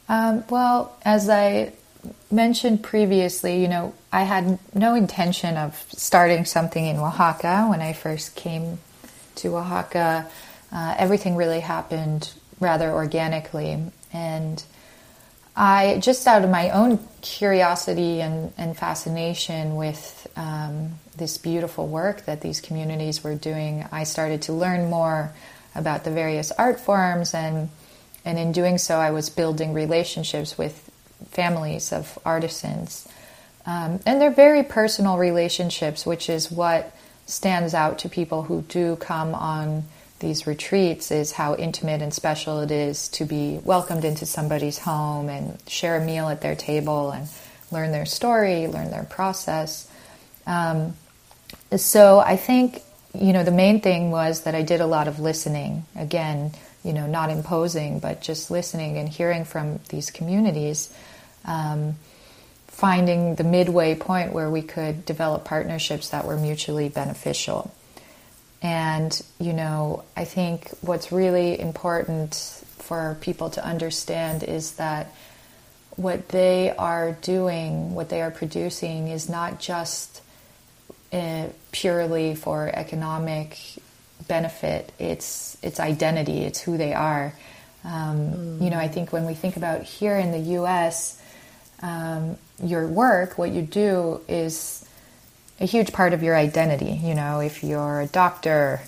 Um, 0.10 0.44
well, 0.50 0.98
as 1.06 1.30
I 1.30 1.74
mentioned 2.32 2.84
previously, 2.84 3.62
you 3.62 3.68
know, 3.68 3.94
I 4.12 4.24
had 4.24 4.58
no 4.74 4.96
intention 4.96 5.58
of 5.58 5.86
starting 5.90 6.46
something 6.46 6.86
in 6.86 6.98
Oaxaca 6.98 7.68
when 7.70 7.82
I 7.82 7.94
first 7.94 8.36
came 8.36 8.80
to 9.36 9.58
Oaxaca. 9.58 10.28
Uh, 10.72 10.96
everything 10.98 11.36
really 11.36 11.60
happened 11.60 12.32
rather 12.60 12.92
organically. 12.92 13.92
And 14.12 14.64
I, 15.60 16.00
just 16.00 16.26
out 16.26 16.46
of 16.46 16.50
my 16.50 16.70
own 16.70 17.06
curiosity 17.20 18.22
and, 18.22 18.54
and 18.58 18.78
fascination 18.78 19.76
with 19.76 20.26
um, 20.38 20.94
this 21.18 21.38
beautiful 21.38 21.86
work 21.86 22.24
that 22.28 22.40
these 22.40 22.62
communities 22.62 23.26
were 23.26 23.36
doing, 23.36 23.86
I 23.92 24.06
started 24.06 24.44
to 24.44 24.54
learn 24.54 24.90
more 24.90 25.34
about 25.76 26.06
the 26.06 26.12
various 26.12 26.52
art 26.52 26.80
forms. 26.80 27.34
And, 27.34 27.70
and 28.24 28.40
in 28.40 28.54
doing 28.54 28.78
so, 28.78 29.00
I 29.00 29.12
was 29.12 29.30
building 29.30 29.74
relationships 29.74 30.58
with 30.58 30.90
families 31.32 31.92
of 31.92 32.18
artisans. 32.24 33.06
Um, 33.66 34.00
and 34.06 34.22
they're 34.22 34.32
very 34.32 34.64
personal 34.64 35.18
relationships, 35.18 36.06
which 36.06 36.30
is 36.30 36.50
what 36.50 36.96
stands 37.26 37.74
out 37.74 38.00
to 38.00 38.10
people 38.10 38.44
who 38.44 38.62
do 38.62 38.96
come 38.96 39.36
on 39.36 39.84
these 40.20 40.46
retreats 40.46 41.12
is 41.12 41.32
how 41.32 41.56
intimate 41.56 42.02
and 42.02 42.14
special 42.14 42.60
it 42.60 42.72
is 42.72 43.08
to 43.10 43.26
be 43.26 43.60
welcomed 43.64 44.06
into 44.06 44.26
somebody's 44.26 44.80
home 44.80 45.30
and 45.30 45.58
share 45.68 45.98
a 45.98 46.06
meal 46.06 46.30
at 46.30 46.42
their 46.42 46.56
table 46.56 47.12
and 47.12 47.28
learn 47.72 47.92
their 47.92 48.06
story, 48.06 48.68
learn 48.68 48.92
their 48.92 49.04
process. 49.04 49.90
Um, 50.46 50.96
so 51.76 52.20
I 52.20 52.36
think, 52.36 52.82
you 53.14 53.34
know, 53.34 53.44
the 53.44 53.52
main 53.52 53.82
thing 53.82 54.12
was 54.12 54.42
that 54.42 54.56
I 54.56 54.62
did 54.62 54.82
a 54.82 54.88
lot 54.88 55.08
of 55.08 55.20
listening. 55.20 55.86
Again, 55.96 56.52
you 56.84 56.94
know, 56.94 57.08
not 57.08 57.30
imposing, 57.30 58.00
but 58.00 58.22
just 58.22 58.50
listening 58.52 58.98
and 58.98 59.08
hearing 59.08 59.46
from 59.46 59.80
these 59.90 60.12
communities 60.12 60.94
um, 61.46 61.96
finding 62.68 63.36
the 63.36 63.44
midway 63.44 63.96
point 63.96 64.32
where 64.34 64.50
we 64.50 64.62
could 64.62 65.06
develop 65.06 65.44
partnerships 65.44 66.10
that 66.10 66.26
were 66.26 66.38
mutually 66.38 66.90
beneficial. 66.90 67.74
And, 68.62 69.22
you 69.40 69.54
know, 69.54 70.04
I 70.18 70.26
think 70.26 70.70
what's 70.82 71.12
really 71.12 71.60
important 71.60 72.36
for 72.78 73.18
people 73.22 73.50
to 73.52 73.66
understand 73.66 74.44
is 74.44 74.74
that 74.74 75.14
what 75.96 76.30
they 76.30 76.72
are 76.72 77.14
doing, 77.22 77.94
what 77.94 78.10
they 78.10 78.22
are 78.22 78.32
producing, 78.32 79.10
is 79.10 79.30
not 79.30 79.60
just 79.60 80.22
uh, 81.12 81.48
purely 81.72 82.36
for 82.36 82.70
economic 82.74 83.58
benefit. 84.28 84.92
It's 85.00 85.58
it's 85.62 85.80
identity. 85.80 86.40
It's 86.44 86.60
who 86.60 86.78
they 86.78 86.94
are. 86.94 87.34
Um, 87.84 88.18
mm. 88.18 88.64
You 88.64 88.70
know, 88.70 88.78
I 88.78 88.88
think 88.88 89.12
when 89.12 89.26
we 89.26 89.34
think 89.34 89.58
about 89.58 89.84
here 89.84 90.18
in 90.18 90.32
the 90.32 90.40
U.S., 90.40 91.22
um, 91.82 92.38
your 92.62 92.88
work, 92.88 93.38
what 93.38 93.52
you 93.52 93.62
do, 93.62 94.22
is 94.28 94.86
a 95.60 95.66
huge 95.66 95.92
part 95.92 96.14
of 96.14 96.24
your 96.24 96.36
identity. 96.36 97.00
You 97.04 97.16
know, 97.16 97.40
if 97.40 97.64
you're 97.64 98.02
a 98.02 98.08
doctor, 98.08 98.82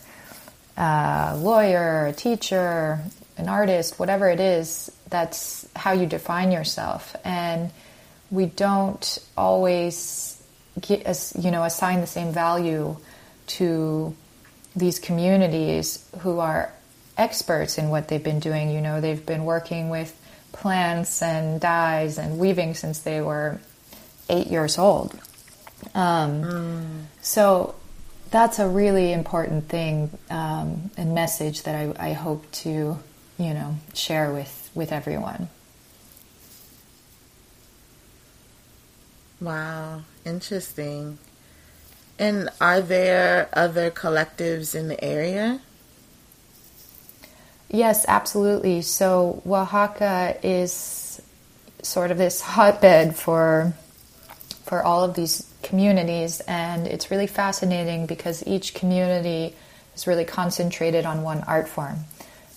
a 0.78 1.36
lawyer, 1.38 2.08
a 2.08 2.13
teacher, 2.13 3.00
an 3.38 3.50
artist, 3.50 4.00
whatever 4.00 4.30
it 4.30 4.40
is, 4.40 4.92
that's 5.10 5.68
how 5.75 5.92
you 5.92 6.06
define 6.06 6.51
yourself. 6.51 7.16
And 7.24 7.72
we 8.30 8.46
don't 8.46 9.20
always 9.38 10.42
get, 10.80 11.34
you 11.38 11.51
know, 11.51 11.63
assign 11.63 12.00
the 12.01 12.08
same 12.08 12.32
value 12.32 12.96
to 13.48 14.16
these 14.75 15.00
communities 15.00 16.06
who 16.20 16.40
are 16.40 16.72
experts 17.18 17.78
in 17.78 17.90
what 17.90 18.08
they've 18.08 18.24
been 18.24 18.40
doing. 18.40 18.70
You 18.72 18.80
know, 18.80 19.01
they've 19.01 19.25
been 19.25 19.44
working 19.44 19.90
with 19.90 20.18
plants 20.54 21.22
and 21.22 21.60
dyes 21.60 22.18
and 22.18 22.40
weaving 22.40 22.75
since 22.75 23.00
they 23.00 23.20
were 23.22 23.60
eight 24.30 24.48
years 24.48 24.78
old. 24.78 25.20
Um, 25.93 26.43
mm. 26.43 27.03
So 27.21 27.75
that's 28.29 28.59
a 28.59 28.67
really 28.67 29.13
important 29.13 29.67
thing 29.67 30.17
um, 30.29 30.91
and 30.97 31.13
message 31.13 31.63
that 31.63 31.75
I, 31.75 32.09
I 32.09 32.13
hope 32.13 32.50
to, 32.51 32.97
you 33.38 33.53
know, 33.53 33.75
share 33.93 34.31
with, 34.31 34.69
with 34.73 34.91
everyone. 34.91 35.50
Wow, 39.39 40.03
interesting. 40.23 41.17
And 42.19 42.50
are 42.61 42.81
there 42.81 43.50
other 43.53 43.89
collectives 43.89 44.75
in 44.75 44.88
the 44.88 45.03
area? 45.03 45.59
Yes, 47.69 48.05
absolutely. 48.07 48.81
So 48.81 49.41
Oaxaca 49.45 50.38
is 50.43 51.21
sort 51.81 52.11
of 52.11 52.17
this 52.17 52.41
hotbed 52.41 53.15
for 53.15 53.73
for 54.65 54.83
all 54.83 55.03
of 55.03 55.15
these 55.15 55.50
communities, 55.72 56.42
and 56.48 56.86
it's 56.86 57.10
really 57.12 57.28
fascinating 57.28 58.06
because 58.06 58.46
each 58.46 58.74
community 58.74 59.56
is 59.96 60.06
really 60.06 60.25
concentrated 60.25 61.06
on 61.06 61.24
one 61.24 61.42
art 61.48 61.68
form. 61.75 62.00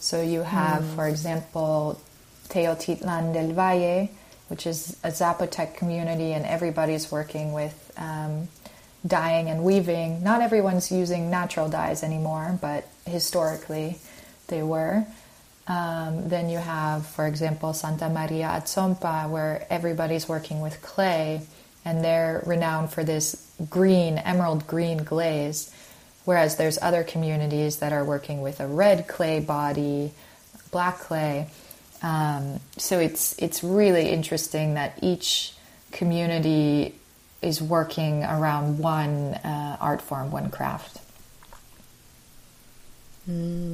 So 0.00 0.20
you 0.20 0.42
have, 0.42 0.82
mm. 0.82 0.94
for 0.96 1.06
example, 1.06 2.00
Teotitlan 2.48 3.32
del 3.32 3.52
Valle, 3.52 4.10
which 4.48 4.66
is 4.66 4.96
a 5.04 5.10
Zapotec 5.20 5.76
community, 5.76 6.32
and 6.36 6.44
everybody's 6.44 7.06
working 7.10 7.52
with 7.52 7.76
um, 7.96 8.48
dyeing 9.06 9.48
and 9.48 9.62
weaving. 9.62 10.22
Not 10.24 10.42
everyone's 10.42 10.90
using 10.90 11.30
natural 11.30 11.68
dyes 11.68 12.02
anymore, 12.02 12.58
but 12.60 12.80
historically 13.06 13.98
they 14.48 14.62
were. 14.62 15.06
Um, 15.66 16.28
then 16.28 16.50
you 16.50 16.58
have, 16.58 17.06
for 17.06 17.26
example, 17.26 17.72
Santa 17.72 18.08
Maria 18.08 18.48
Atzompa, 18.58 19.30
where 19.30 19.66
everybody's 19.70 20.28
working 20.28 20.60
with 20.60 20.82
clay, 20.82 21.40
and 21.84 22.04
they're 22.04 22.42
renowned 22.46 22.90
for 22.90 23.04
this 23.04 23.50
green, 23.68 24.18
emerald 24.18 24.66
green 24.66 25.04
glaze. 25.04 25.70
Whereas 26.24 26.56
there's 26.56 26.78
other 26.80 27.04
communities 27.04 27.78
that 27.78 27.92
are 27.92 28.04
working 28.04 28.40
with 28.40 28.60
a 28.60 28.66
red 28.66 29.06
clay 29.06 29.40
body, 29.40 30.12
black 30.70 30.98
clay. 30.98 31.48
Um, 32.02 32.60
so 32.76 32.98
it's 32.98 33.38
it's 33.38 33.62
really 33.62 34.08
interesting 34.08 34.74
that 34.74 34.98
each 35.02 35.54
community 35.92 36.94
is 37.42 37.60
working 37.60 38.24
around 38.24 38.78
one 38.78 39.34
uh, 39.34 39.76
art 39.80 40.00
form, 40.00 40.30
one 40.30 40.50
craft. 40.50 40.98
Mm. 43.28 43.73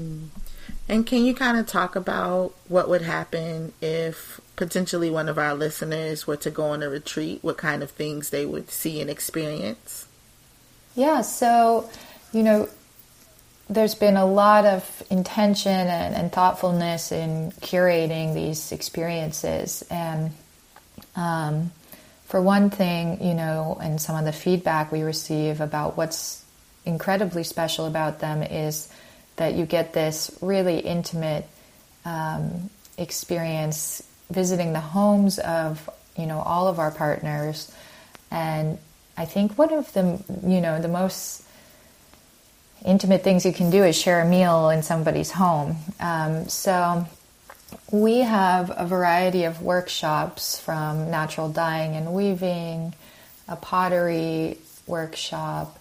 And 0.91 1.07
can 1.07 1.25
you 1.25 1.37
kind 1.37 1.57
of 1.57 1.69
talk 1.69 1.95
about 1.95 2.53
what 2.67 2.89
would 2.89 3.03
happen 3.03 3.73
if 3.81 4.41
potentially 4.57 5.09
one 5.09 5.29
of 5.29 5.39
our 5.39 5.55
listeners 5.55 6.27
were 6.27 6.37
to 6.39 6.51
go 6.51 6.65
on 6.65 6.83
a 6.83 6.89
retreat? 6.91 7.39
What 7.43 7.57
kind 7.59 7.85
of 7.85 7.93
things 7.93 8.31
they 8.31 8.45
would 8.45 8.73
see 8.73 9.01
and 9.01 9.09
experience? 9.09 10.09
Yeah, 10.97 11.21
so, 11.21 11.89
you 12.33 12.43
know, 12.43 12.69
there's 13.69 13.95
been 13.95 14.17
a 14.17 14.27
lot 14.27 14.67
of 14.67 15.05
intention 15.11 15.71
and, 15.71 16.13
and, 16.13 16.33
thoughtfulness 16.33 17.13
in 17.13 17.53
curating 17.61 18.35
these 18.35 18.73
experiences. 18.73 19.85
And 19.93 20.33
um, 21.15 21.71
for 22.25 22.43
one 22.43 22.69
thing, 22.69 23.23
you 23.23 23.35
know, 23.35 23.79
and 23.81 24.01
some 24.01 24.17
of 24.17 24.25
the 24.25 24.33
feedback 24.33 24.91
we 24.91 25.03
receive 25.03 25.61
about 25.61 25.97
what's 25.97 26.45
incredibly 26.85 27.45
special 27.45 27.87
about 27.87 28.19
them 28.19 28.43
is 28.43 28.89
that 29.41 29.55
you 29.55 29.65
get 29.65 29.95
this 29.95 30.31
really 30.43 30.81
intimate 30.81 31.47
um, 32.05 32.69
experience 32.99 34.03
visiting 34.31 34.75
the 34.75 34.81
homes 34.81 35.39
of, 35.39 35.89
you 36.15 36.27
know, 36.27 36.41
all 36.41 36.69
of 36.69 36.79
our 36.79 36.91
partners. 36.91 37.73
And 38.31 38.77
I 39.17 39.25
think 39.25 39.57
one 39.57 39.73
of 39.73 39.91
the, 39.95 40.23
you 40.47 40.61
know, 40.61 40.79
the 40.79 40.89
most 40.89 41.43
intimate 42.85 43.23
things 43.23 43.47
you 43.47 43.55
can 43.55 43.71
do 43.71 43.83
is 43.83 43.97
share 43.97 44.21
a 44.21 44.29
meal 44.29 44.69
in 44.69 44.83
somebody's 44.83 45.31
home. 45.31 45.77
Um, 46.01 46.47
so 46.51 47.07
we 47.91 48.19
have 48.19 48.71
a 48.77 48.87
variety 48.87 49.45
of 49.45 49.63
workshops 49.63 50.61
from 50.61 51.11
natural 51.11 51.49
dyeing 51.49 51.97
and 51.97 52.13
weaving, 52.13 52.93
a 53.49 53.57
pottery 53.57 54.59
workshop, 54.87 55.79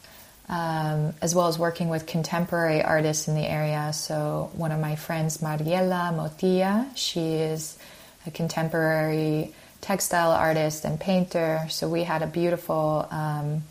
um, 0.50 1.14
as 1.22 1.36
well 1.36 1.48
as 1.48 1.60
working 1.60 1.90
with 1.90 2.08
contemporary 2.08 2.84
artists 2.84 3.28
in 3.28 3.36
the 3.36 3.46
area. 3.46 3.94
So 3.94 4.50
one 4.54 4.72
of 4.72 4.80
my 4.80 4.96
friends, 4.96 5.38
Mariela 5.38 6.12
Motilla, 6.12 6.88
she 6.96 7.36
is 7.36 7.78
a 8.26 8.32
contemporary 8.32 9.54
textile 9.82 10.32
artist 10.32 10.86
and 10.86 11.00
painter. 11.00 11.66
So 11.70 11.88
we 11.88 12.04
had 12.04 12.24
a 12.24 12.28
beautiful 12.28 13.08
um, 13.12 13.64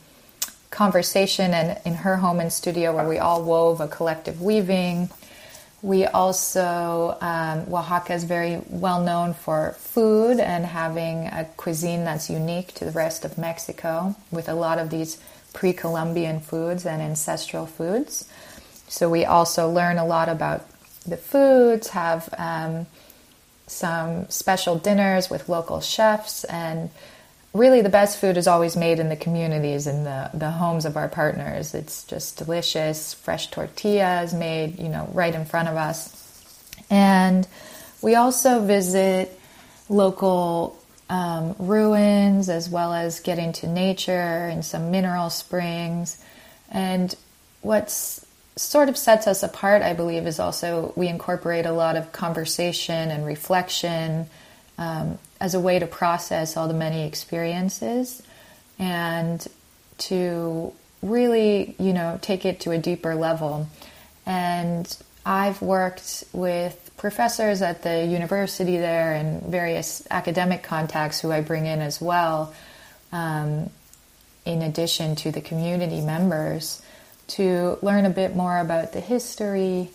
conversation 0.70 1.52
and 1.52 1.78
in 1.84 1.94
her 1.94 2.16
home 2.16 2.40
and 2.40 2.52
studio 2.52 2.94
where 2.94 3.08
we 3.08 3.18
all 3.18 3.42
wove 3.42 3.80
a 3.80 3.88
collective 3.88 4.40
weaving. 4.40 5.10
We 5.82 6.06
also, 6.06 7.16
um, 7.20 7.72
Oaxaca 7.72 8.14
is 8.14 8.24
very 8.24 8.60
well 8.68 9.02
known 9.02 9.34
for 9.34 9.72
food 9.78 10.40
and 10.40 10.64
having 10.64 11.26
a 11.26 11.48
cuisine 11.56 12.04
that's 12.04 12.28
unique 12.30 12.74
to 12.74 12.84
the 12.84 12.90
rest 12.90 13.24
of 13.24 13.38
Mexico 13.38 14.16
with 14.30 14.48
a 14.48 14.54
lot 14.54 14.78
of 14.78 14.90
these 14.90 15.18
pre 15.52 15.72
Columbian 15.72 16.40
foods 16.40 16.86
and 16.86 17.02
ancestral 17.02 17.66
foods. 17.66 18.28
So 18.88 19.08
we 19.10 19.24
also 19.24 19.70
learn 19.70 19.98
a 19.98 20.06
lot 20.06 20.28
about 20.28 20.66
the 21.06 21.16
foods, 21.16 21.88
have 21.88 22.32
um, 22.38 22.86
some 23.66 24.28
special 24.28 24.78
dinners 24.78 25.28
with 25.30 25.48
local 25.48 25.80
chefs, 25.80 26.44
and 26.44 26.90
really 27.54 27.80
the 27.80 27.88
best 27.88 28.18
food 28.18 28.36
is 28.36 28.46
always 28.46 28.76
made 28.76 28.98
in 28.98 29.08
the 29.08 29.16
communities 29.16 29.86
in 29.86 30.04
the, 30.04 30.30
the 30.34 30.50
homes 30.50 30.84
of 30.84 30.96
our 30.96 31.08
partners 31.08 31.74
it's 31.74 32.04
just 32.04 32.36
delicious 32.36 33.14
fresh 33.14 33.50
tortillas 33.50 34.34
made 34.34 34.78
you 34.78 34.88
know 34.88 35.08
right 35.12 35.34
in 35.34 35.44
front 35.44 35.68
of 35.68 35.76
us 35.76 36.14
and 36.90 37.48
we 38.02 38.14
also 38.14 38.64
visit 38.64 39.38
local 39.88 40.77
um, 41.08 41.54
ruins 41.58 42.48
as 42.48 42.68
well 42.68 42.92
as 42.92 43.20
getting 43.20 43.52
to 43.54 43.66
nature 43.66 44.12
and 44.12 44.64
some 44.64 44.90
mineral 44.90 45.30
springs 45.30 46.22
and 46.70 47.14
what's 47.62 48.24
sort 48.56 48.88
of 48.88 48.96
sets 48.96 49.26
us 49.26 49.42
apart 49.42 49.82
i 49.82 49.92
believe 49.92 50.26
is 50.26 50.38
also 50.38 50.92
we 50.96 51.08
incorporate 51.08 51.64
a 51.64 51.72
lot 51.72 51.96
of 51.96 52.12
conversation 52.12 53.10
and 53.10 53.24
reflection 53.24 54.28
um, 54.78 55.18
as 55.40 55.54
a 55.54 55.60
way 55.60 55.78
to 55.78 55.86
process 55.86 56.56
all 56.56 56.68
the 56.68 56.74
many 56.74 57.06
experiences 57.06 58.22
and 58.78 59.46
to 59.98 60.72
really, 61.02 61.74
you 61.78 61.92
know, 61.92 62.18
take 62.22 62.44
it 62.44 62.60
to 62.60 62.70
a 62.70 62.78
deeper 62.78 63.14
level. 63.14 63.68
And 64.26 64.96
I've 65.24 65.60
worked 65.60 66.24
with 66.32 66.87
professors 66.98 67.62
at 67.62 67.82
the 67.82 68.04
university 68.04 68.76
there 68.76 69.14
and 69.14 69.42
various 69.42 70.06
academic 70.10 70.62
contacts 70.62 71.20
who 71.20 71.32
I 71.32 71.40
bring 71.40 71.66
in 71.66 71.80
as 71.80 72.00
well, 72.00 72.52
um, 73.12 73.70
in 74.44 74.62
addition 74.62 75.16
to 75.16 75.32
the 75.32 75.40
community 75.40 76.00
members, 76.00 76.82
to 77.28 77.78
learn 77.82 78.04
a 78.04 78.10
bit 78.10 78.36
more 78.36 78.58
about 78.58 78.92
the 78.92 79.00
history 79.00 79.90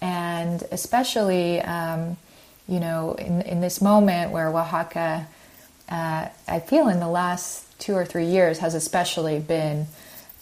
and 0.00 0.62
especially. 0.70 1.60
Um, 1.60 2.16
you 2.68 2.80
know, 2.80 3.14
in, 3.14 3.40
in 3.42 3.60
this 3.60 3.80
moment 3.80 4.30
where 4.30 4.48
Oaxaca, 4.48 5.26
uh, 5.88 6.28
I 6.46 6.60
feel 6.60 6.88
in 6.88 7.00
the 7.00 7.08
last 7.08 7.64
two 7.80 7.94
or 7.94 8.04
three 8.04 8.26
years, 8.26 8.58
has 8.58 8.74
especially 8.74 9.40
been 9.40 9.86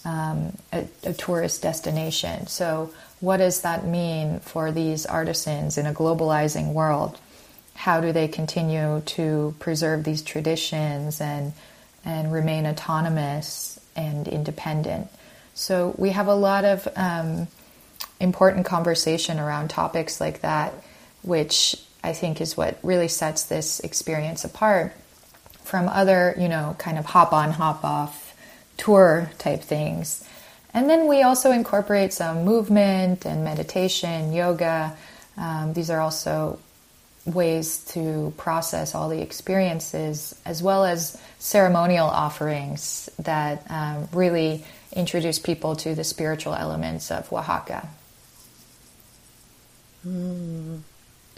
um, 0.05 0.57
a, 0.73 0.87
a, 1.05 1.13
tourist 1.13 1.63
destination. 1.63 2.47
So, 2.49 2.91
what 3.21 3.39
does 3.39 3.63
that 3.63 3.87
mean 3.87 4.41
for 4.41 4.71
these 4.73 5.07
artisans 5.07 5.79
in 5.79 5.87
a 5.87 5.95
globalizing 5.95 6.73
world? 6.73 7.19
How 7.75 8.01
do 8.01 8.13
they 8.13 8.29
continue 8.29 9.03
to 9.07 9.55
preserve 9.59 10.05
these 10.05 10.23
traditions 10.23 11.21
and 11.21 11.53
and 12.05 12.33
remain 12.33 12.67
autonomous 12.67 13.81
and 13.97 14.29
independent? 14.29 15.09
So, 15.55 15.95
we 15.97 16.11
have 16.11 16.29
a 16.29 16.35
lot 16.35 16.65
of 16.65 16.89
um, 16.97 17.49
important 18.21 18.67
conversation 18.67 19.39
around 19.39 19.69
topics 19.69 20.21
like 20.21 20.41
that, 20.43 20.73
which 21.23 21.77
I 22.05 22.13
think 22.13 22.41
is 22.41 22.57
what 22.57 22.79
really 22.83 23.09
sets 23.09 23.45
this 23.45 23.81
experience 23.81 24.45
apart 24.45 24.93
from 25.65 25.89
other, 25.89 26.35
you 26.39 26.49
know, 26.49 26.77
kind 26.79 26.99
of 26.99 27.07
hop 27.07 27.33
on, 27.33 27.51
hop 27.51 27.85
off 27.85 28.35
tour 28.77 29.31
type 29.39 29.63
things. 29.63 30.23
And 30.77 30.91
then 30.91 31.09
we 31.09 31.23
also 31.23 31.53
incorporate 31.53 32.13
some 32.13 32.45
movement 32.45 33.25
and 33.25 33.43
meditation, 33.43 34.35
yoga. 34.35 34.95
Um, 35.39 35.73
these 35.73 35.89
are 35.89 36.01
also 36.01 36.59
ways 37.25 37.79
to 37.93 38.35
process 38.37 38.95
all 38.95 39.09
the 39.09 39.23
experiences, 39.23 40.39
as 40.45 40.63
well 40.63 40.85
as 40.85 41.19
ceremonial 41.39 42.07
offerings 42.07 43.09
that 43.19 43.65
um, 43.71 44.07
really 44.13 44.67
introduce 44.93 45.39
people 45.39 45.77
to 45.77 45.95
the 45.95 46.05
spiritual 46.05 46.55
elements 46.55 47.11
of 47.11 47.33
Oaxaca. 47.33 47.89
Mm. 50.07 50.81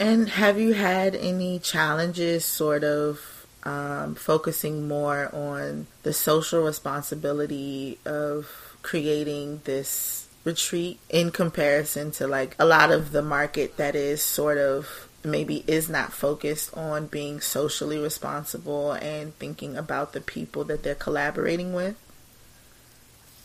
And 0.01 0.29
have 0.29 0.59
you 0.59 0.73
had 0.73 1.15
any 1.15 1.59
challenges 1.59 2.43
sort 2.43 2.83
of 2.83 3.47
um, 3.63 4.15
focusing 4.15 4.89
more 4.89 5.33
on 5.33 5.87
the 6.03 6.11
social 6.11 6.61
responsibility 6.61 7.99
of 8.05 8.68
creating 8.89 9.61
this 9.65 10.27
retreat 10.43 10.99
in 11.11 11.29
comparison 11.29 12.09
to 12.09 12.25
like 12.25 12.55
a 12.57 12.65
lot 12.65 12.89
of 12.91 13.11
the 13.11 13.21
market 13.21 13.77
that 13.77 13.93
is 13.93 14.19
sort 14.19 14.57
of 14.57 15.07
maybe 15.23 15.63
is 15.67 15.87
not 15.87 16.11
focused 16.11 16.75
on 16.75 17.05
being 17.05 17.39
socially 17.39 17.99
responsible 17.99 18.93
and 18.93 19.35
thinking 19.35 19.77
about 19.77 20.13
the 20.13 20.21
people 20.21 20.63
that 20.63 20.81
they're 20.81 20.95
collaborating 20.95 21.71
with? 21.71 21.95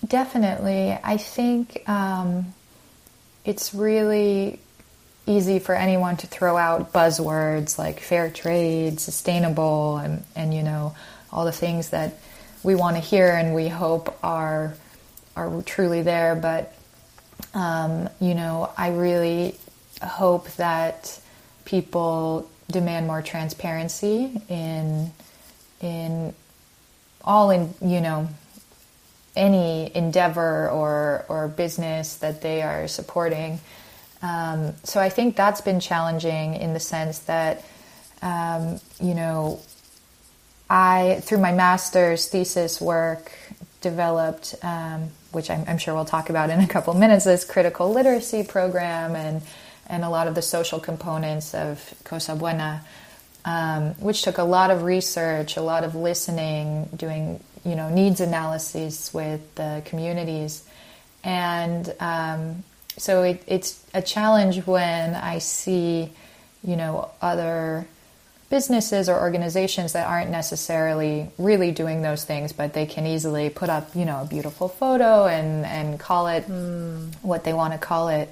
Definitely. 0.07 0.99
I 1.05 1.19
think 1.19 1.87
um, 1.87 2.55
it's 3.45 3.75
really 3.75 4.61
easy 5.27 5.59
for 5.59 5.75
anyone 5.75 6.17
to 6.17 6.27
throw 6.27 6.57
out 6.57 6.91
buzzwords 6.91 7.77
like 7.77 8.01
fair 8.01 8.31
trade, 8.31 8.99
sustainable, 8.99 9.99
and, 9.99 10.25
and 10.35 10.55
you 10.55 10.63
know, 10.63 10.97
all 11.31 11.45
the 11.45 11.53
things 11.53 11.91
that 11.91 12.15
we 12.63 12.75
want 12.75 12.97
to 12.97 13.03
hear 13.03 13.29
and 13.29 13.55
we 13.55 13.69
hope 13.69 14.17
are 14.23 14.75
are 15.37 15.63
truly 15.63 16.03
there. 16.03 16.35
But 16.35 16.75
um, 17.55 18.09
you 18.21 18.35
know, 18.35 18.71
I 18.77 18.91
really 18.91 19.57
hope 20.03 20.51
that 20.53 21.21
people 21.65 22.49
demand 22.71 23.07
more 23.07 23.23
transparency 23.23 24.41
in 24.49 25.13
in 25.81 26.35
all 27.23 27.51
in 27.51 27.75
you 27.81 28.01
know 28.01 28.29
any 29.37 29.95
endeavor 29.95 30.71
or 30.71 31.25
or 31.29 31.49
business 31.49 32.17
that 32.17 32.43
they 32.43 32.63
are 32.63 32.89
supporting 32.89 33.61
um, 34.25 34.73
so 34.85 35.01
I 35.01 35.11
think 35.11 35.37
that's 35.37 35.61
been 35.61 35.81
challenging 35.81 36.55
in 36.55 36.73
the 36.73 36.81
sense 36.81 37.19
that, 37.21 37.63
um, 38.23 38.81
you 38.99 39.15
know, 39.15 39.61
I, 40.71 41.21
through 41.23 41.41
my 41.41 41.53
master's 41.53 42.27
thesis 42.27 42.81
work, 42.81 43.31
developed, 43.83 44.55
um, 44.63 45.11
which 45.35 45.51
I'm, 45.51 45.65
I'm, 45.67 45.79
sure 45.79 45.95
we'll 45.95 46.05
talk 46.05 46.31
about 46.31 46.51
in 46.51 46.61
a 46.61 46.67
couple 46.67 46.95
minutes, 46.95 47.25
this 47.25 47.45
critical 47.45 47.93
literacy 47.93 48.45
program 48.45 49.17
and, 49.17 49.43
and 49.87 50.05
a 50.05 50.09
lot 50.09 50.29
of 50.29 50.35
the 50.35 50.43
social 50.43 50.81
components 50.81 51.55
of 51.55 51.95
Cosa 52.05 52.35
Buena, 52.35 52.83
um, 53.45 53.95
which 53.95 54.23
took 54.23 54.39
a 54.39 54.45
lot 54.45 54.71
of 54.71 54.83
research, 54.83 55.57
a 55.57 55.63
lot 55.63 55.85
of 55.85 55.95
listening, 55.95 56.89
doing, 56.97 57.43
you 57.65 57.75
know, 57.75 57.89
needs 57.89 58.21
analyses 58.21 59.11
with 59.13 59.55
the 59.57 59.83
communities. 59.85 60.65
And 61.23 61.93
um, 62.01 62.65
so 62.97 63.23
it, 63.23 63.43
it's 63.47 63.85
a 63.93 64.03
challenge 64.03 64.67
when 64.67 65.15
I 65.15 65.39
see, 65.39 66.13
you 66.63 66.77
know, 66.77 67.11
other 67.21 67.87
businesses 68.55 69.09
or 69.09 69.19
organizations 69.19 69.95
that 69.95 70.07
aren't 70.07 70.31
necessarily 70.31 71.29
really 71.39 71.73
doing 71.73 72.03
those 72.03 72.25
things, 72.25 72.53
but 72.53 72.73
they 72.73 72.87
can 72.87 73.05
easily 73.05 73.51
put 73.51 73.69
up, 73.69 73.91
you 73.97 74.05
know, 74.05 74.23
a 74.23 74.25
beautiful 74.25 74.69
photo 74.69 75.27
and, 75.27 75.67
and 75.67 75.99
call 75.99 76.29
it 76.29 76.47
mm. 76.47 77.13
what 77.23 77.43
they 77.43 77.53
want 77.53 77.73
to 77.73 77.81
call 77.81 78.07
it. 78.11 78.31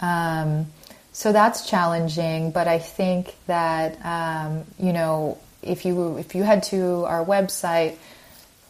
Um, 0.00 0.66
so 1.10 1.32
that's 1.32 1.68
challenging, 1.68 2.52
but 2.52 2.68
I 2.68 2.78
think 2.78 3.34
that, 3.48 3.98
um, 4.04 4.62
you 4.78 4.92
know, 4.92 5.36
if 5.62 5.84
you, 5.84 6.16
if 6.18 6.36
you 6.36 6.44
head 6.44 6.62
to 6.64 7.04
our 7.06 7.24
website, 7.24 7.96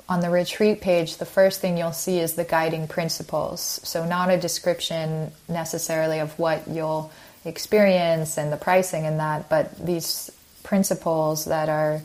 on 0.08 0.20
the 0.20 0.30
retreat 0.30 0.80
page, 0.80 1.16
the 1.16 1.26
first 1.26 1.60
thing 1.60 1.76
you'll 1.76 1.90
see 1.90 2.20
is 2.20 2.36
the 2.36 2.44
guiding 2.44 2.86
principles. 2.86 3.80
So, 3.82 4.06
not 4.06 4.30
a 4.30 4.38
description 4.38 5.32
necessarily 5.48 6.20
of 6.20 6.38
what 6.38 6.68
you'll 6.68 7.10
experience 7.44 8.38
and 8.38 8.52
the 8.52 8.56
pricing 8.56 9.04
and 9.04 9.18
that, 9.18 9.48
but 9.48 9.76
these 9.84 10.30
principles 10.66 11.46
that 11.46 11.68
are 11.68 12.02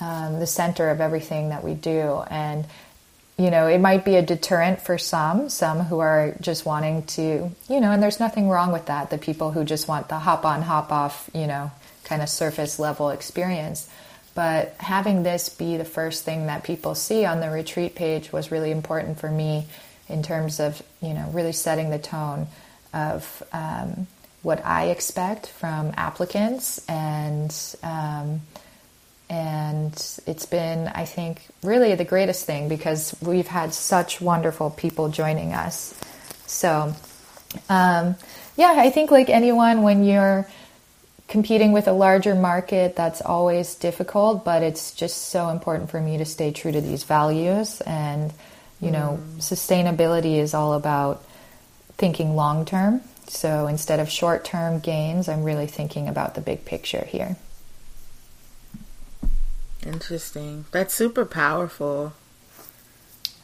um, 0.00 0.38
the 0.38 0.46
center 0.46 0.90
of 0.90 1.00
everything 1.00 1.50
that 1.50 1.64
we 1.64 1.74
do. 1.74 2.22
And, 2.30 2.64
you 3.36 3.50
know, 3.50 3.66
it 3.66 3.78
might 3.78 4.04
be 4.04 4.16
a 4.16 4.22
deterrent 4.22 4.80
for 4.80 4.96
some, 4.96 5.48
some 5.50 5.80
who 5.80 5.98
are 5.98 6.34
just 6.40 6.64
wanting 6.64 7.02
to, 7.18 7.50
you 7.68 7.80
know, 7.80 7.90
and 7.90 8.02
there's 8.02 8.20
nothing 8.20 8.48
wrong 8.48 8.72
with 8.72 8.86
that, 8.86 9.10
the 9.10 9.18
people 9.18 9.50
who 9.50 9.64
just 9.64 9.88
want 9.88 10.08
the 10.08 10.20
hop 10.20 10.44
on, 10.44 10.62
hop 10.62 10.92
off, 10.92 11.28
you 11.34 11.46
know, 11.46 11.70
kind 12.04 12.22
of 12.22 12.28
surface 12.28 12.78
level 12.78 13.10
experience. 13.10 13.90
But 14.34 14.74
having 14.78 15.22
this 15.22 15.48
be 15.48 15.76
the 15.76 15.84
first 15.84 16.24
thing 16.24 16.46
that 16.46 16.62
people 16.62 16.94
see 16.94 17.24
on 17.24 17.40
the 17.40 17.50
retreat 17.50 17.94
page 17.94 18.32
was 18.32 18.52
really 18.52 18.70
important 18.70 19.18
for 19.18 19.30
me 19.30 19.66
in 20.08 20.22
terms 20.22 20.60
of, 20.60 20.82
you 21.02 21.14
know, 21.14 21.28
really 21.32 21.52
setting 21.52 21.90
the 21.90 21.98
tone 21.98 22.46
of 22.92 23.42
um, 23.52 24.06
what 24.46 24.64
I 24.64 24.90
expect 24.90 25.48
from 25.48 25.92
applicants 25.96 26.78
and 26.88 27.52
um, 27.82 28.42
and 29.28 29.92
it's 30.24 30.46
been 30.46 30.86
I 30.86 31.04
think 31.04 31.42
really 31.64 31.96
the 31.96 32.04
greatest 32.04 32.46
thing 32.46 32.68
because 32.68 33.16
we've 33.20 33.48
had 33.48 33.74
such 33.74 34.20
wonderful 34.20 34.70
people 34.70 35.08
joining 35.08 35.52
us. 35.52 35.92
So 36.46 36.94
um, 37.68 38.14
yeah, 38.56 38.74
I 38.76 38.90
think 38.90 39.10
like 39.10 39.28
anyone 39.30 39.82
when 39.82 40.04
you're 40.04 40.48
competing 41.26 41.72
with 41.72 41.88
a 41.88 41.92
larger 41.92 42.36
market, 42.36 42.94
that's 42.94 43.20
always 43.20 43.74
difficult, 43.74 44.44
but 44.44 44.62
it's 44.62 44.92
just 44.92 45.30
so 45.30 45.48
important 45.48 45.90
for 45.90 46.00
me 46.00 46.18
to 46.18 46.24
stay 46.24 46.52
true 46.52 46.70
to 46.70 46.80
these 46.80 47.02
values. 47.02 47.80
And, 47.80 48.32
you 48.80 48.92
know, 48.92 49.18
mm. 49.20 49.38
sustainability 49.38 50.38
is 50.38 50.54
all 50.54 50.74
about 50.74 51.24
thinking 51.98 52.36
long 52.36 52.64
term. 52.64 53.02
So 53.28 53.66
instead 53.66 54.00
of 54.00 54.10
short 54.10 54.44
term 54.44 54.78
gains, 54.78 55.28
I'm 55.28 55.44
really 55.44 55.66
thinking 55.66 56.08
about 56.08 56.34
the 56.34 56.40
big 56.40 56.64
picture 56.64 57.04
here. 57.04 57.36
Interesting. 59.84 60.64
That's 60.72 60.94
super 60.94 61.24
powerful. 61.24 62.12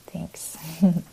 Thanks. 0.07 0.57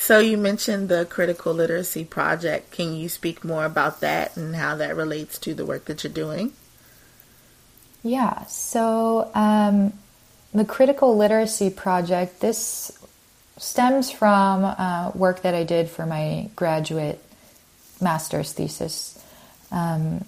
So 0.00 0.18
you 0.18 0.38
mentioned 0.38 0.88
the 0.88 1.04
critical 1.04 1.52
literacy 1.52 2.06
project. 2.06 2.72
Can 2.72 2.94
you 2.94 3.10
speak 3.10 3.44
more 3.44 3.66
about 3.66 4.00
that 4.00 4.34
and 4.34 4.56
how 4.56 4.74
that 4.76 4.96
relates 4.96 5.38
to 5.40 5.52
the 5.52 5.66
work 5.66 5.84
that 5.84 6.02
you're 6.02 6.12
doing? 6.12 6.54
Yeah. 8.02 8.46
So 8.46 9.30
um, 9.34 9.92
the 10.54 10.64
critical 10.64 11.18
literacy 11.18 11.68
project 11.68 12.40
this 12.40 12.90
stems 13.58 14.10
from 14.10 14.64
uh, 14.64 15.12
work 15.14 15.42
that 15.42 15.54
I 15.54 15.64
did 15.64 15.90
for 15.90 16.06
my 16.06 16.48
graduate 16.56 17.22
master's 18.00 18.52
thesis. 18.52 19.18
Um, 19.70 20.24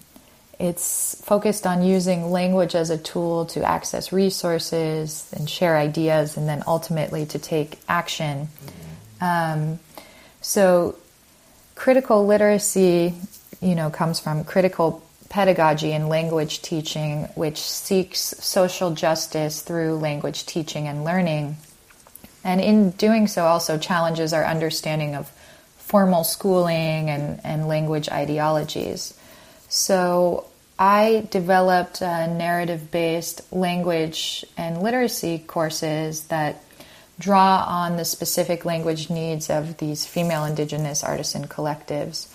it's 0.59 1.19
focused 1.25 1.65
on 1.65 1.83
using 1.83 2.31
language 2.31 2.75
as 2.75 2.89
a 2.89 2.97
tool 2.97 3.45
to 3.47 3.63
access 3.63 4.13
resources 4.13 5.29
and 5.35 5.49
share 5.49 5.77
ideas, 5.77 6.37
and 6.37 6.47
then 6.47 6.63
ultimately 6.67 7.25
to 7.27 7.39
take 7.39 7.79
action. 7.89 8.47
Um, 9.19 9.79
so 10.41 10.95
critical 11.75 12.25
literacy, 12.25 13.15
you 13.61 13.75
know, 13.75 13.89
comes 13.89 14.19
from 14.19 14.43
critical 14.43 15.03
pedagogy 15.29 15.91
and 15.93 16.09
language 16.09 16.61
teaching, 16.61 17.23
which 17.35 17.59
seeks 17.59 18.19
social 18.19 18.91
justice 18.91 19.61
through 19.61 19.95
language 19.95 20.45
teaching 20.45 20.87
and 20.87 21.03
learning. 21.03 21.57
And 22.43 22.61
in 22.61 22.91
doing 22.91 23.27
so, 23.27 23.45
also 23.45 23.77
challenges 23.77 24.33
our 24.33 24.45
understanding 24.45 25.15
of 25.15 25.31
formal 25.93 26.23
schooling 26.23 27.07
and, 27.11 27.39
and 27.43 27.67
language 27.67 28.09
ideologies. 28.09 29.13
So 29.69 30.47
I 30.79 31.27
developed 31.29 32.01
narrative 32.01 32.89
based 32.89 33.53
language 33.53 34.43
and 34.57 34.81
literacy 34.81 35.37
courses 35.37 36.23
that 36.29 36.63
draw 37.19 37.63
on 37.67 37.97
the 37.97 38.05
specific 38.05 38.65
language 38.65 39.11
needs 39.11 39.51
of 39.51 39.77
these 39.77 40.03
female 40.03 40.45
indigenous 40.45 41.03
artisan 41.03 41.45
collectives. 41.45 42.27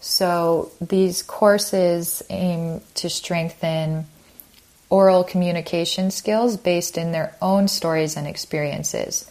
So 0.00 0.70
these 0.78 1.22
courses 1.22 2.22
aim 2.28 2.82
to 2.96 3.08
strengthen 3.08 4.04
oral 4.90 5.24
communication 5.24 6.10
skills 6.10 6.58
based 6.58 6.98
in 6.98 7.12
their 7.12 7.34
own 7.40 7.68
stories 7.68 8.18
and 8.18 8.26
experiences. 8.26 9.24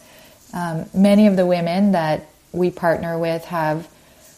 Um, 0.52 0.86
many 0.92 1.28
of 1.28 1.36
the 1.36 1.46
women 1.46 1.92
that 1.92 2.26
we 2.52 2.70
partner 2.70 3.18
with 3.18 3.44
have 3.46 3.88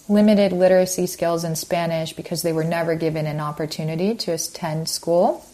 limited 0.09 0.53
literacy 0.53 1.07
skills 1.07 1.45
in 1.45 1.55
Spanish 1.55 2.13
because 2.13 2.43
they 2.43 2.53
were 2.53 2.65
never 2.65 2.95
given 2.95 3.27
an 3.27 3.41
opportunity 3.41 4.15
to 4.17 4.33
attend 4.33 4.89
school. 4.89 5.45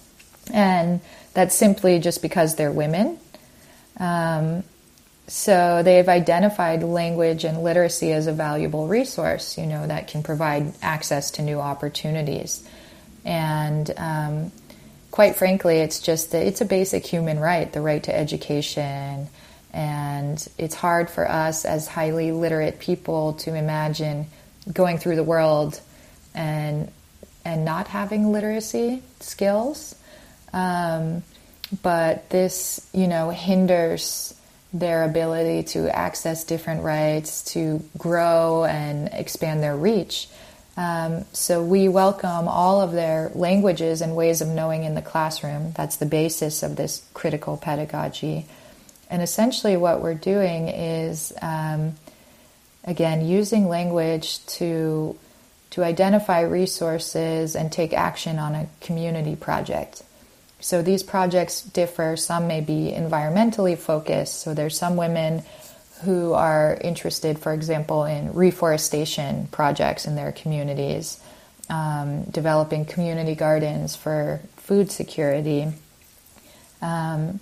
And 0.53 1.01
that's 1.35 1.55
simply 1.55 1.99
just 1.99 2.23
because 2.23 2.57
they're 2.57 2.73
women. 2.73 3.19
Um, 3.99 4.65
so 5.29 5.83
they've 5.83 6.09
identified 6.09 6.83
language 6.83 7.45
and 7.45 7.63
literacy 7.63 8.13
as 8.13 8.27
a 8.27 8.33
valuable 8.33 8.87
resource, 8.87 9.59
you 9.59 9.67
know, 9.67 9.87
that 9.87 10.09
can 10.09 10.23
provide 10.23 10.73
access 10.83 11.33
to 11.33 11.43
new 11.43 11.59
opportunities. 11.59 12.67
And 13.25 13.93
um, 13.97 14.53
quite 15.11 15.35
frankly, 15.35 15.79
it's 15.79 16.01
just 16.01 16.31
that 16.31 16.47
it's 16.47 16.61
a 16.61 16.65
basic 16.65 17.05
human 17.05 17.41
right, 17.41 17.73
the 17.73 17.81
right 17.81 18.03
to 18.05 18.17
education. 18.17 19.29
And 19.77 20.45
it's 20.57 20.75
hard 20.75 21.11
for 21.11 21.31
us 21.31 21.67
as 21.67 21.87
highly 21.87 22.33
literate 22.33 22.79
people 22.79 23.35
to 23.35 23.55
imagine 23.55 24.27
going 24.73 24.97
through 24.97 25.17
the 25.17 25.23
world 25.23 25.79
and 26.35 26.91
and 27.45 27.65
not 27.65 27.87
having 27.87 28.33
literacy 28.33 29.03
skills. 29.21 29.95
Um, 30.55 31.23
but 31.83 32.31
this, 32.31 32.89
you 32.95 33.07
know, 33.07 33.29
hinders 33.29 34.35
their 34.73 35.05
ability 35.05 35.65
to 35.65 35.95
access 35.95 36.45
different 36.45 36.83
rights, 36.83 37.43
to 37.53 37.83
grow 37.99 38.65
and 38.65 39.11
expand 39.13 39.63
their 39.63 39.77
reach. 39.77 40.27
Um, 40.79 41.25
so 41.33 41.63
we 41.63 41.89
welcome 41.89 42.49
all 42.49 42.81
of 42.81 42.93
their 42.93 43.31
languages 43.35 44.01
and 44.01 44.17
ways 44.17 44.41
of 44.41 44.49
knowing 44.49 44.85
in 44.85 44.95
the 44.95 45.03
classroom. 45.03 45.73
That's 45.73 45.97
the 45.97 46.07
basis 46.07 46.63
of 46.63 46.77
this 46.77 47.07
critical 47.13 47.59
pedagogy. 47.59 48.47
And 49.09 49.23
essentially, 49.23 49.77
what 49.77 50.03
we're 50.03 50.15
doing 50.15 50.69
is, 50.69 51.33
um, 51.41 51.95
again, 52.85 53.27
using 53.27 53.69
language 53.69 54.45
to 54.47 55.17
to 55.71 55.85
identify 55.85 56.41
resources 56.41 57.55
and 57.55 57.71
take 57.71 57.93
action 57.93 58.39
on 58.39 58.55
a 58.55 58.69
community 58.81 59.37
project. 59.37 60.03
So 60.61 60.81
these 60.81 61.03
projects 61.03 61.61
differ. 61.61 62.17
Some 62.17 62.47
may 62.47 62.61
be 62.61 62.95
environmentally 62.97 63.77
focused. 63.77 64.41
So 64.41 64.55
there's 64.55 64.79
some 64.79 64.97
women 64.97 65.43
who 66.03 66.33
are 66.33 66.79
interested, 66.81 67.39
for 67.39 67.53
example, 67.53 68.05
in 68.05 68.33
reforestation 68.33 69.49
projects 69.49 70.07
in 70.07 70.15
their 70.15 70.33
communities, 70.33 71.21
um, 71.69 72.25
developing 72.25 72.85
community 72.85 73.35
gardens 73.35 73.97
for 73.97 74.41
food 74.57 74.91
security. 74.91 75.69
Um, 76.81 77.41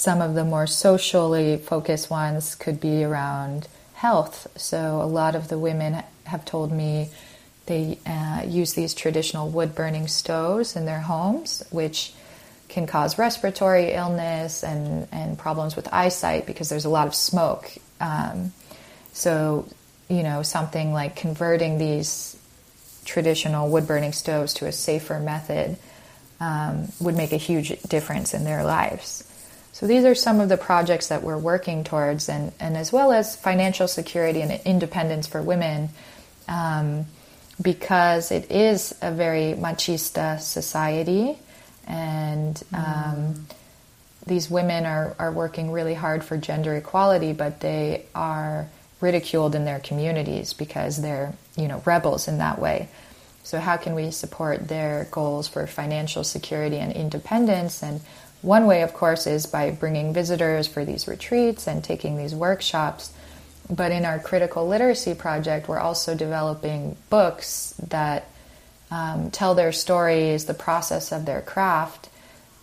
some 0.00 0.22
of 0.22 0.32
the 0.32 0.46
more 0.46 0.66
socially 0.66 1.58
focused 1.58 2.08
ones 2.08 2.54
could 2.54 2.80
be 2.80 3.04
around 3.04 3.68
health. 3.92 4.46
So 4.56 5.02
a 5.02 5.04
lot 5.04 5.34
of 5.34 5.48
the 5.48 5.58
women 5.58 6.02
have 6.24 6.46
told 6.46 6.72
me 6.72 7.10
they 7.66 7.98
uh, 8.06 8.42
use 8.46 8.72
these 8.72 8.94
traditional 8.94 9.50
wood 9.50 9.74
burning 9.74 10.08
stoves 10.08 10.74
in 10.74 10.86
their 10.86 11.00
homes, 11.00 11.62
which 11.68 12.14
can 12.70 12.86
cause 12.86 13.18
respiratory 13.18 13.92
illness 13.92 14.64
and, 14.64 15.06
and 15.12 15.38
problems 15.38 15.76
with 15.76 15.86
eyesight 15.92 16.46
because 16.46 16.70
there's 16.70 16.86
a 16.86 16.88
lot 16.88 17.06
of 17.06 17.14
smoke. 17.14 17.70
Um, 18.00 18.54
so, 19.12 19.68
you 20.08 20.22
know, 20.22 20.42
something 20.42 20.94
like 20.94 21.14
converting 21.14 21.76
these 21.76 22.38
traditional 23.04 23.68
wood 23.68 23.86
burning 23.86 24.12
stoves 24.12 24.54
to 24.54 24.66
a 24.66 24.72
safer 24.72 25.20
method 25.20 25.76
um, 26.40 26.90
would 27.00 27.16
make 27.16 27.32
a 27.32 27.36
huge 27.36 27.78
difference 27.82 28.32
in 28.32 28.44
their 28.44 28.64
lives. 28.64 29.24
So, 29.80 29.86
these 29.86 30.04
are 30.04 30.14
some 30.14 30.40
of 30.40 30.50
the 30.50 30.58
projects 30.58 31.08
that 31.08 31.22
we're 31.22 31.38
working 31.38 31.84
towards, 31.84 32.28
and, 32.28 32.52
and 32.60 32.76
as 32.76 32.92
well 32.92 33.12
as 33.12 33.34
financial 33.34 33.88
security 33.88 34.42
and 34.42 34.60
independence 34.66 35.26
for 35.26 35.40
women. 35.40 35.88
Um, 36.46 37.06
because 37.62 38.30
it 38.30 38.50
is 38.50 38.94
a 39.00 39.10
very 39.10 39.54
machista 39.54 40.38
society, 40.38 41.38
and 41.86 42.62
um, 42.74 43.46
these 44.26 44.50
women 44.50 44.84
are, 44.84 45.14
are 45.18 45.32
working 45.32 45.72
really 45.72 45.94
hard 45.94 46.24
for 46.24 46.36
gender 46.36 46.76
equality, 46.76 47.32
but 47.32 47.60
they 47.60 48.04
are 48.14 48.68
ridiculed 49.00 49.54
in 49.54 49.64
their 49.64 49.80
communities 49.80 50.52
because 50.52 51.00
they're 51.00 51.32
you 51.56 51.68
know 51.68 51.82
rebels 51.86 52.28
in 52.28 52.36
that 52.36 52.58
way. 52.58 52.88
So 53.44 53.58
how 53.58 53.78
can 53.78 53.94
we 53.94 54.10
support 54.10 54.68
their 54.68 55.08
goals 55.10 55.48
for 55.48 55.66
financial 55.66 56.22
security 56.22 56.76
and 56.76 56.92
independence? 56.92 57.82
And 57.82 58.02
one 58.42 58.66
way, 58.66 58.82
of 58.82 58.94
course, 58.94 59.26
is 59.26 59.46
by 59.46 59.70
bringing 59.70 60.14
visitors 60.14 60.66
for 60.66 60.84
these 60.84 61.06
retreats 61.06 61.66
and 61.66 61.84
taking 61.84 62.16
these 62.16 62.34
workshops. 62.34 63.12
But 63.68 63.92
in 63.92 64.04
our 64.04 64.18
critical 64.18 64.66
literacy 64.66 65.14
project, 65.14 65.68
we're 65.68 65.78
also 65.78 66.14
developing 66.14 66.96
books 67.08 67.74
that 67.88 68.28
um, 68.90 69.30
tell 69.30 69.54
their 69.54 69.72
stories, 69.72 70.46
the 70.46 70.54
process 70.54 71.12
of 71.12 71.24
their 71.24 71.40
craft, 71.40 72.08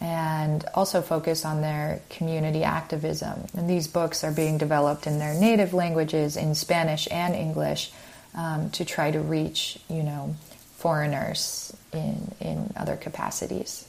and 0.02 0.66
also 0.74 1.02
focus 1.02 1.46
on 1.46 1.62
their 1.62 2.02
community 2.10 2.64
activism. 2.64 3.48
And 3.56 3.70
these 3.70 3.88
books 3.88 4.24
are 4.24 4.32
being 4.32 4.58
developed 4.58 5.08
in 5.08 5.20
their 5.20 5.34
native 5.34 5.74
languages, 5.74 6.36
in 6.36 6.56
Spanish 6.56 7.08
and 7.10 7.34
English, 7.34 7.92
um, 8.36 8.70
to 8.72 8.84
try 8.84 9.12
to 9.12 9.20
reach, 9.20 9.80
you 9.90 10.04
know, 10.04 10.36
foreigners 10.76 11.76
in 11.94 12.36
in 12.40 12.74
other 12.76 12.96
capacities. 12.96 13.88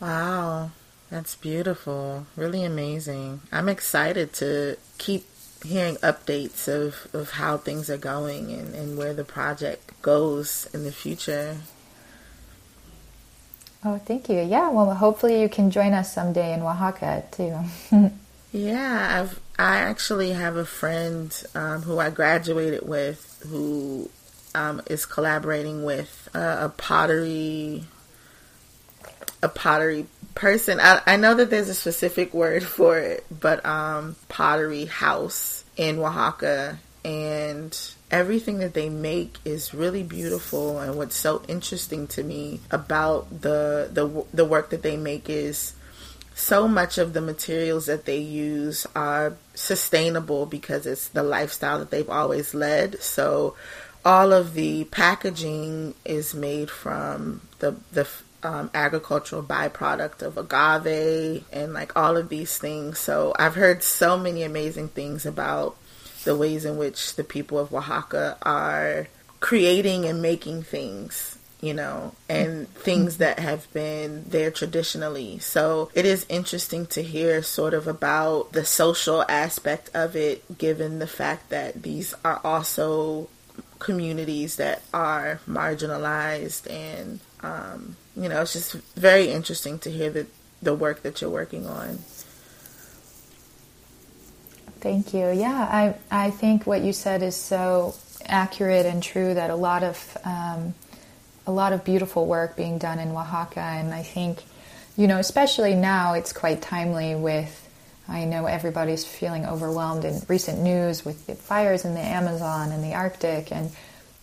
Wow, 0.00 0.70
that's 1.10 1.34
beautiful. 1.34 2.26
Really 2.36 2.64
amazing. 2.64 3.40
I'm 3.50 3.68
excited 3.68 4.32
to 4.34 4.76
keep 4.98 5.26
hearing 5.64 5.96
updates 5.96 6.68
of, 6.68 7.12
of 7.12 7.32
how 7.32 7.56
things 7.56 7.90
are 7.90 7.98
going 7.98 8.52
and, 8.52 8.74
and 8.74 8.96
where 8.96 9.12
the 9.12 9.24
project 9.24 10.00
goes 10.02 10.68
in 10.72 10.84
the 10.84 10.92
future. 10.92 11.58
Oh, 13.84 13.98
thank 13.98 14.28
you. 14.28 14.40
Yeah, 14.40 14.70
well, 14.70 14.92
hopefully 14.94 15.40
you 15.40 15.48
can 15.48 15.70
join 15.70 15.92
us 15.92 16.12
someday 16.12 16.52
in 16.52 16.62
Oaxaca 16.62 17.24
too. 17.30 18.10
yeah, 18.52 19.20
I've 19.20 19.40
I 19.58 19.78
actually 19.78 20.30
have 20.32 20.56
a 20.56 20.64
friend 20.64 21.34
um, 21.54 21.82
who 21.82 21.98
I 21.98 22.10
graduated 22.10 22.86
with 22.86 23.44
who 23.48 24.10
um, 24.54 24.82
is 24.86 25.06
collaborating 25.06 25.84
with 25.84 26.28
uh, 26.34 26.58
a 26.60 26.68
pottery 26.68 27.84
a 29.42 29.48
pottery 29.48 30.06
person. 30.34 30.80
I, 30.80 31.02
I 31.06 31.16
know 31.16 31.34
that 31.34 31.50
there's 31.50 31.68
a 31.68 31.74
specific 31.74 32.32
word 32.34 32.62
for 32.76 32.98
it, 32.98 33.26
but 33.30 33.64
um, 33.64 34.16
pottery 34.28 34.86
house 34.86 35.64
in 35.76 35.98
Oaxaca, 35.98 36.78
and 37.04 37.78
everything 38.10 38.58
that 38.58 38.74
they 38.74 38.88
make 38.88 39.36
is 39.44 39.72
really 39.72 40.02
beautiful. 40.02 40.80
And 40.80 40.96
what's 40.96 41.16
so 41.16 41.42
interesting 41.48 42.06
to 42.08 42.22
me 42.22 42.60
about 42.70 43.42
the 43.42 43.88
the 43.92 44.24
the 44.32 44.44
work 44.44 44.70
that 44.70 44.82
they 44.82 44.96
make 44.96 45.28
is 45.28 45.74
so 46.34 46.68
much 46.68 46.98
of 46.98 47.14
the 47.14 47.20
materials 47.20 47.86
that 47.86 48.04
they 48.04 48.18
use 48.18 48.86
are 48.94 49.36
sustainable 49.54 50.46
because 50.46 50.86
it's 50.86 51.08
the 51.08 51.22
lifestyle 51.22 51.80
that 51.80 51.90
they've 51.90 52.08
always 52.08 52.54
led. 52.54 53.00
So 53.02 53.56
all 54.04 54.32
of 54.32 54.54
the 54.54 54.84
packaging 54.84 55.94
is 56.04 56.34
made 56.34 56.70
from 56.70 57.42
the 57.58 57.76
the 57.92 58.08
um, 58.42 58.70
agricultural 58.74 59.42
byproduct 59.42 60.22
of 60.22 60.38
agave 60.38 61.44
and 61.52 61.72
like 61.72 61.96
all 61.96 62.16
of 62.16 62.28
these 62.28 62.56
things. 62.58 62.98
So 62.98 63.34
I've 63.38 63.54
heard 63.54 63.82
so 63.82 64.18
many 64.18 64.42
amazing 64.42 64.88
things 64.88 65.26
about 65.26 65.76
the 66.24 66.36
ways 66.36 66.64
in 66.64 66.76
which 66.76 67.16
the 67.16 67.24
people 67.24 67.58
of 67.58 67.72
Oaxaca 67.72 68.36
are 68.42 69.08
creating 69.40 70.04
and 70.04 70.20
making 70.20 70.62
things 70.62 71.38
you 71.60 71.74
know, 71.74 72.14
and 72.28 72.68
things 72.68 73.16
that 73.16 73.38
have 73.40 73.72
been 73.72 74.24
there 74.28 74.50
traditionally. 74.50 75.38
So 75.40 75.90
it 75.92 76.04
is 76.04 76.24
interesting 76.28 76.86
to 76.86 77.02
hear 77.02 77.42
sort 77.42 77.74
of 77.74 77.88
about 77.88 78.52
the 78.52 78.64
social 78.64 79.24
aspect 79.28 79.90
of 79.94 80.14
it, 80.14 80.58
given 80.58 80.98
the 81.00 81.06
fact 81.06 81.50
that 81.50 81.82
these 81.82 82.14
are 82.24 82.40
also 82.44 83.28
communities 83.80 84.56
that 84.56 84.82
are 84.94 85.40
marginalized 85.48 86.70
and 86.70 87.20
um, 87.42 87.96
you 88.16 88.28
know 88.28 88.42
it's 88.42 88.52
just 88.52 88.72
very 88.96 89.28
interesting 89.28 89.78
to 89.80 89.90
hear 89.90 90.10
the, 90.10 90.26
the 90.62 90.74
work 90.74 91.02
that 91.02 91.20
you're 91.20 91.30
working 91.30 91.66
on. 91.66 91.98
Thank 94.80 95.12
you. 95.12 95.30
Yeah 95.30 95.68
i 96.10 96.26
i 96.26 96.30
think 96.30 96.66
what 96.66 96.82
you 96.82 96.92
said 96.92 97.22
is 97.22 97.36
so 97.36 97.94
accurate 98.26 98.86
and 98.86 99.02
true 99.02 99.34
that 99.34 99.50
a 99.50 99.56
lot 99.56 99.82
of 99.82 100.16
um, 100.24 100.74
a 101.46 101.52
lot 101.52 101.72
of 101.72 101.84
beautiful 101.84 102.26
work 102.26 102.56
being 102.56 102.78
done 102.78 102.98
in 102.98 103.10
oaxaca 103.10 103.60
and 103.60 103.94
i 103.94 104.02
think 104.02 104.44
you 104.96 105.06
know 105.06 105.18
especially 105.18 105.74
now 105.74 106.12
it's 106.12 106.32
quite 106.32 106.60
timely 106.60 107.14
with 107.14 107.68
I 108.08 108.24
know 108.24 108.46
everybody's 108.46 109.04
feeling 109.04 109.44
overwhelmed 109.44 110.04
in 110.06 110.22
recent 110.28 110.60
news 110.60 111.04
with 111.04 111.26
the 111.26 111.34
fires 111.34 111.84
in 111.84 111.92
the 111.92 112.00
Amazon 112.00 112.72
and 112.72 112.82
the 112.82 112.94
Arctic, 112.94 113.52
and 113.52 113.70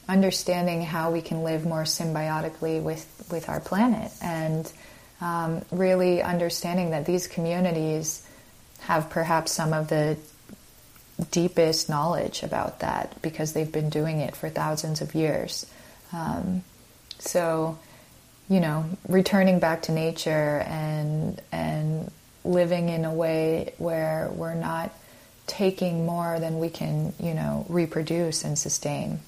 understanding 0.08 0.84
how 0.84 1.12
we 1.12 1.22
can 1.22 1.44
live 1.44 1.66
more 1.66 1.84
symbiotically 1.84 2.82
with, 2.82 3.28
with 3.32 3.50
our 3.50 3.60
planet 3.60 4.12
and 4.22 4.72
um, 5.22 5.64
really 5.72 6.22
understanding 6.22 6.92
that 6.92 7.06
these 7.06 7.28
communities 7.28 8.28
have 8.82 9.10
perhaps 9.10 9.52
some 9.52 9.74
of 9.74 9.88
the 9.88 10.18
deepest 11.32 11.90
knowledge 11.90 12.44
about 12.44 12.80
that 12.80 13.22
because 13.22 13.54
they've 13.54 13.72
been 13.72 13.90
doing 13.90 14.20
it 14.20 14.36
for 14.36 14.50
thousands 14.50 15.02
of 15.02 15.16
years. 15.16 15.66
Um, 16.12 16.64
so, 17.20 17.80
you 18.50 18.60
know, 18.60 18.86
returning 19.08 19.60
back 19.60 19.84
to 19.84 19.92
nature 19.92 20.64
and 20.68 21.42
and 21.52 22.12
living 22.44 22.90
in 22.90 23.06
a 23.06 23.14
way 23.14 23.74
where 23.78 24.30
we're 24.34 24.54
not 24.54 24.92
taking 25.48 26.06
more 26.06 26.40
than 26.40 26.60
we 26.60 26.70
can, 26.70 27.14
you 27.20 27.34
know, 27.34 27.66
reproduce 27.70 28.44
and 28.44 28.58
sustain. 28.58 29.20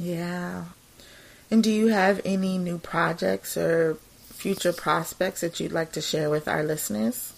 Yeah. 0.00 0.64
And 1.50 1.62
do 1.62 1.70
you 1.70 1.88
have 1.88 2.22
any 2.24 2.56
new 2.56 2.78
projects 2.78 3.56
or 3.56 3.98
future 4.30 4.72
prospects 4.72 5.42
that 5.42 5.60
you'd 5.60 5.72
like 5.72 5.92
to 5.92 6.00
share 6.00 6.30
with 6.30 6.48
our 6.48 6.62
listeners? 6.62 7.34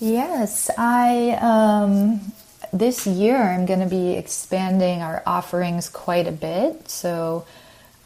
Yes, 0.00 0.70
I 0.78 1.38
um, 1.42 2.32
this 2.72 3.06
year 3.06 3.36
I'm 3.36 3.66
going 3.66 3.80
to 3.80 3.86
be 3.86 4.12
expanding 4.12 5.02
our 5.02 5.22
offerings 5.26 5.90
quite 5.90 6.26
a 6.26 6.32
bit. 6.32 6.88
So 6.88 7.44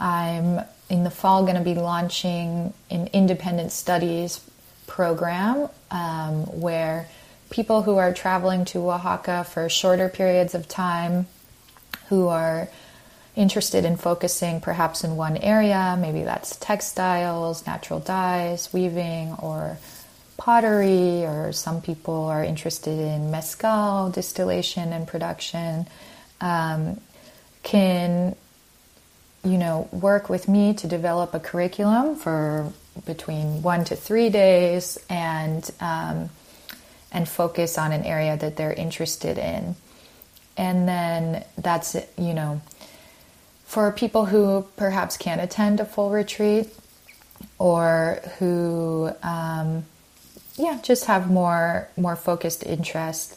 I'm 0.00 0.64
in 0.88 1.04
the 1.04 1.10
fall 1.10 1.42
going 1.42 1.56
to 1.56 1.62
be 1.62 1.74
launching 1.74 2.74
an 2.90 3.08
independent 3.12 3.70
studies 3.70 4.40
program 4.88 5.68
um, 5.92 6.46
where 6.60 7.08
people 7.50 7.82
who 7.82 7.98
are 7.98 8.12
traveling 8.12 8.64
to 8.64 8.90
Oaxaca 8.90 9.44
for 9.44 9.68
shorter 9.68 10.08
periods 10.08 10.56
of 10.56 10.66
time 10.66 11.26
who 12.12 12.28
are 12.28 12.68
interested 13.36 13.86
in 13.86 13.96
focusing 13.96 14.60
perhaps 14.60 15.02
in 15.02 15.16
one 15.16 15.38
area, 15.38 15.96
maybe 15.98 16.22
that's 16.24 16.56
textiles, 16.56 17.66
natural 17.66 18.00
dyes, 18.00 18.70
weaving, 18.70 19.34
or 19.38 19.78
pottery, 20.36 21.24
or 21.24 21.52
some 21.52 21.80
people 21.80 22.24
are 22.24 22.44
interested 22.44 22.98
in 22.98 23.30
mezcal 23.30 24.10
distillation 24.10 24.92
and 24.92 25.08
production, 25.08 25.86
um, 26.42 27.00
can 27.62 28.36
you 29.42 29.56
know 29.56 29.88
work 29.90 30.28
with 30.28 30.46
me 30.48 30.74
to 30.74 30.86
develop 30.86 31.32
a 31.32 31.40
curriculum 31.40 32.14
for 32.14 32.70
between 33.06 33.62
one 33.62 33.84
to 33.86 33.96
three 33.96 34.28
days 34.28 34.98
and 35.08 35.70
um, 35.80 36.28
and 37.10 37.26
focus 37.26 37.78
on 37.78 37.90
an 37.90 38.04
area 38.04 38.36
that 38.36 38.56
they're 38.56 38.74
interested 38.74 39.38
in 39.38 39.74
and 40.56 40.88
then 40.88 41.44
that's 41.56 41.96
you 42.18 42.34
know. 42.34 42.60
For 43.64 43.90
people 43.90 44.26
who 44.26 44.66
perhaps 44.76 45.16
can't 45.16 45.40
attend 45.40 45.80
a 45.80 45.86
full 45.86 46.10
retreat 46.10 46.68
or 47.58 48.20
who 48.38 49.10
um, 49.22 49.84
yeah 50.56 50.78
just 50.82 51.06
have 51.06 51.30
more 51.30 51.88
more 51.96 52.16
focused 52.16 52.64
interest 52.64 53.36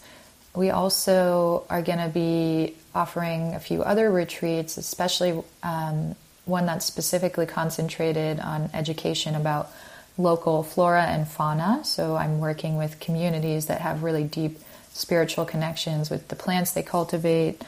we 0.56 0.70
also 0.70 1.66
are 1.70 1.82
going 1.82 2.00
to 2.00 2.10
be 2.10 2.76
offering 2.94 3.54
a 3.54 3.60
few 3.60 3.84
other 3.84 4.12
retreats 4.12 4.78
especially 4.78 5.42
um, 5.64 6.16
one 6.46 6.66
that's 6.66 6.86
specifically 6.86 7.46
concentrated 7.46 8.40
on 8.40 8.70
education 8.74 9.36
about 9.36 9.72
local 10.18 10.64
flora 10.64 11.04
and 11.04 11.28
fauna. 11.28 11.82
So 11.84 12.16
i'm 12.16 12.40
working 12.40 12.78
with 12.78 13.00
communities 13.00 13.68
that 13.68 13.82
have 13.82 14.04
really 14.04 14.24
deep 14.24 14.60
spiritual 14.96 15.44
connections 15.44 16.10
with 16.10 16.30
the 16.30 16.36
plants 16.38 16.72
they 16.72 16.82
cultivate, 16.82 17.62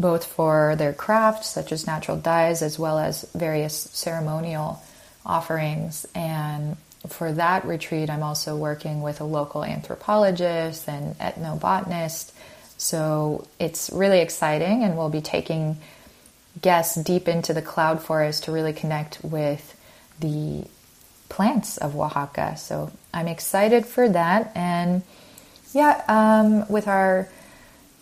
both 0.00 0.24
for 0.26 0.74
their 0.76 0.92
crafts, 0.92 1.46
such 1.48 1.70
as 1.70 1.86
natural 1.86 2.16
dyes, 2.16 2.60
as 2.60 2.76
well 2.76 2.98
as 2.98 3.24
various 3.34 3.74
ceremonial 3.92 4.82
offerings. 5.24 6.04
And 6.12 6.76
for 7.06 7.30
that 7.32 7.64
retreat, 7.64 8.10
I'm 8.10 8.24
also 8.24 8.56
working 8.56 9.00
with 9.00 9.20
a 9.20 9.24
local 9.24 9.62
anthropologist 9.62 10.88
and 10.88 11.16
ethnobotanist 11.20 12.32
So 12.76 13.46
it's 13.58 13.90
really 13.90 14.20
exciting, 14.20 14.84
and 14.84 14.96
we'll 14.96 15.08
be 15.08 15.20
taking 15.20 15.78
guests 16.60 16.96
deep 16.96 17.28
into 17.28 17.54
the 17.54 17.62
cloud 17.62 18.02
forest 18.02 18.44
to 18.44 18.52
really 18.52 18.72
connect 18.72 19.22
with 19.24 19.74
the 20.20 20.64
plants 21.28 21.76
of 21.78 21.96
Oaxaca. 21.96 22.56
So 22.56 22.92
I'm 23.12 23.28
excited 23.28 23.86
for 23.86 24.08
that. 24.08 24.52
And 24.54 25.02
yeah, 25.72 26.02
um, 26.08 26.68
with 26.68 26.88
our 26.88 27.28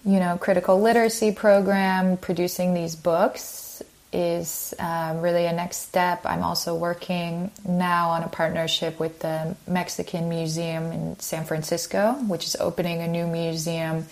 you 0.04 0.20
know 0.20 0.36
critical 0.38 0.80
literacy 0.80 1.32
program, 1.32 2.16
producing 2.16 2.74
these 2.74 2.96
books 2.96 3.82
is 4.14 4.72
um, 4.78 5.20
really 5.20 5.44
a 5.46 5.52
next 5.52 5.78
step. 5.78 6.24
I'm 6.24 6.44
also 6.44 6.76
working 6.76 7.50
now 7.66 8.10
on 8.10 8.22
a 8.22 8.28
partnership 8.28 9.00
with 9.00 9.18
the 9.18 9.56
Mexican 9.66 10.28
Museum 10.28 10.92
in 10.92 11.18
San 11.18 11.44
Francisco, 11.44 12.12
which 12.28 12.46
is 12.46 12.54
opening 12.60 13.00
a 13.00 13.08
new 13.08 13.26
museum 13.26 14.06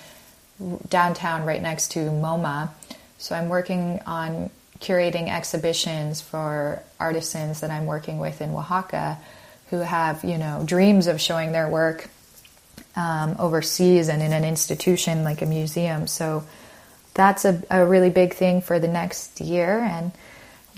downtown 0.89 1.45
right 1.45 1.63
next 1.63 1.93
to 1.93 2.01
MoMA. 2.01 2.71
So 3.19 3.37
I'm 3.37 3.49
working 3.49 4.01
on 4.05 4.51
curating 4.81 5.29
exhibitions 5.29 6.21
for 6.21 6.83
artisans 6.99 7.61
that 7.61 7.71
I'm 7.71 7.87
working 7.87 8.19
with 8.19 8.41
in 8.41 8.51
Oaxaca 8.51 9.19
who 9.71 9.79
have, 9.79 10.25
you 10.25 10.37
know, 10.37 10.65
dreams 10.67 11.07
of 11.07 11.21
showing 11.21 11.53
their 11.53 11.69
work 11.69 12.09
um, 12.97 13.37
overseas 13.39 14.09
and 14.09 14.23
in 14.23 14.33
an 14.33 14.45
institution 14.45 15.25
like 15.25 15.43
a 15.43 15.47
museum. 15.47 16.07
So 16.07 16.45
that's 17.15 17.45
a, 17.45 17.63
a, 17.71 17.87
really 17.87 18.11
big 18.11 18.35
thing 18.35 18.61
for 18.61 18.79
the 18.79 18.89
next 18.89 19.41
year. 19.41 19.79
And 19.79 20.13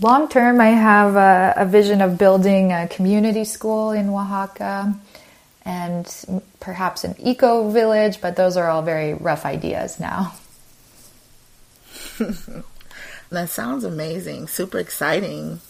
long 0.00 0.28
term, 0.28 0.60
I 0.60 0.70
have 0.70 1.16
a, 1.16 1.54
a 1.56 1.66
vision 1.66 2.00
of 2.00 2.18
building 2.18 2.72
a 2.72 2.88
community 2.88 3.44
school 3.44 3.92
in 3.92 4.08
Oaxaca 4.08 4.94
and 5.64 6.44
perhaps 6.60 7.04
an 7.04 7.14
eco 7.18 7.70
village, 7.70 8.20
but 8.20 8.36
those 8.36 8.56
are 8.56 8.68
all 8.68 8.82
very 8.82 9.14
rough 9.14 9.44
ideas 9.46 9.98
now. 9.98 10.34
that 13.30 13.48
sounds 13.48 13.84
amazing, 13.84 14.46
super 14.48 14.78
exciting. 14.78 15.60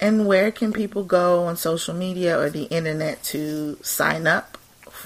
And 0.00 0.26
where 0.26 0.52
can 0.52 0.72
people 0.72 1.02
go 1.02 1.44
on 1.44 1.56
social 1.56 1.94
media 1.94 2.38
or 2.38 2.50
the 2.50 2.64
internet 2.64 3.22
to 3.24 3.76
sign 3.82 4.26
up 4.26 4.57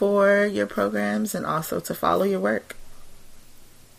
for 0.03 0.45
your 0.45 0.67
programs 0.67 1.33
and 1.33 1.47
also 1.47 1.79
to 1.79 1.95
follow 1.95 2.25
your 2.25 2.41
work? 2.41 2.75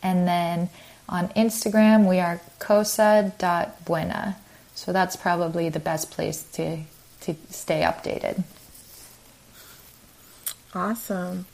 And 0.00 0.28
then 0.28 0.70
on 1.08 1.28
Instagram, 1.30 2.08
we 2.08 2.20
are 2.20 2.40
cosa.buena. 2.60 4.36
So 4.76 4.92
that's 4.92 5.16
probably 5.16 5.70
the 5.70 5.80
best 5.80 6.12
place 6.12 6.44
to, 6.52 6.82
to 7.22 7.34
stay 7.50 7.80
updated. 7.80 8.44
Awesome. 10.72 11.46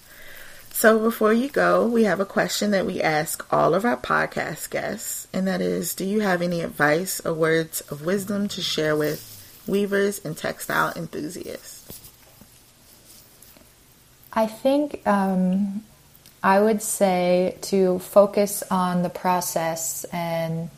So 0.79 1.01
before 1.01 1.33
you 1.33 1.49
go, 1.49 1.89
we 1.89 2.05
have 2.05 2.21
a 2.21 2.25
question 2.25 2.71
that 2.71 2.87
we 2.87 3.03
ask 3.03 3.45
all 3.53 3.75
of 3.75 3.85
our 3.85 3.97
podcast 3.97 4.71
guests, 4.71 5.27
and 5.33 5.45
that 5.49 5.61
is 5.61 5.93
Do 5.93 6.05
you 6.05 6.21
have 6.21 6.41
any 6.41 6.61
advice 6.61 7.19
or 7.27 7.35
words 7.35 7.81
of 7.91 8.05
wisdom 8.05 8.47
to 8.47 8.63
share 8.63 8.95
with 8.95 9.21
weavers 9.67 10.25
and 10.25 10.37
textile 10.37 10.93
enthusiasts? 10.95 11.99
I 14.33 14.47
think 14.47 15.05
um, 15.05 15.83
I 16.45 16.61
would 16.61 16.81
say 16.81 17.59
to 17.63 17.99
focus 17.99 18.63
on 18.71 19.03
the 19.03 19.11
process 19.11 20.05
and 20.13 20.71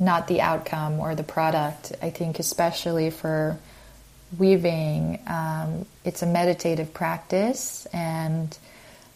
not 0.00 0.28
the 0.28 0.40
outcome 0.40 0.98
or 0.98 1.14
the 1.14 1.24
product. 1.24 1.92
I 2.00 2.08
think, 2.08 2.38
especially 2.38 3.10
for 3.10 3.58
weaving, 4.38 5.18
um, 5.26 5.84
it's 6.06 6.22
a 6.22 6.26
meditative 6.26 6.94
practice, 6.94 7.84
and 7.92 8.56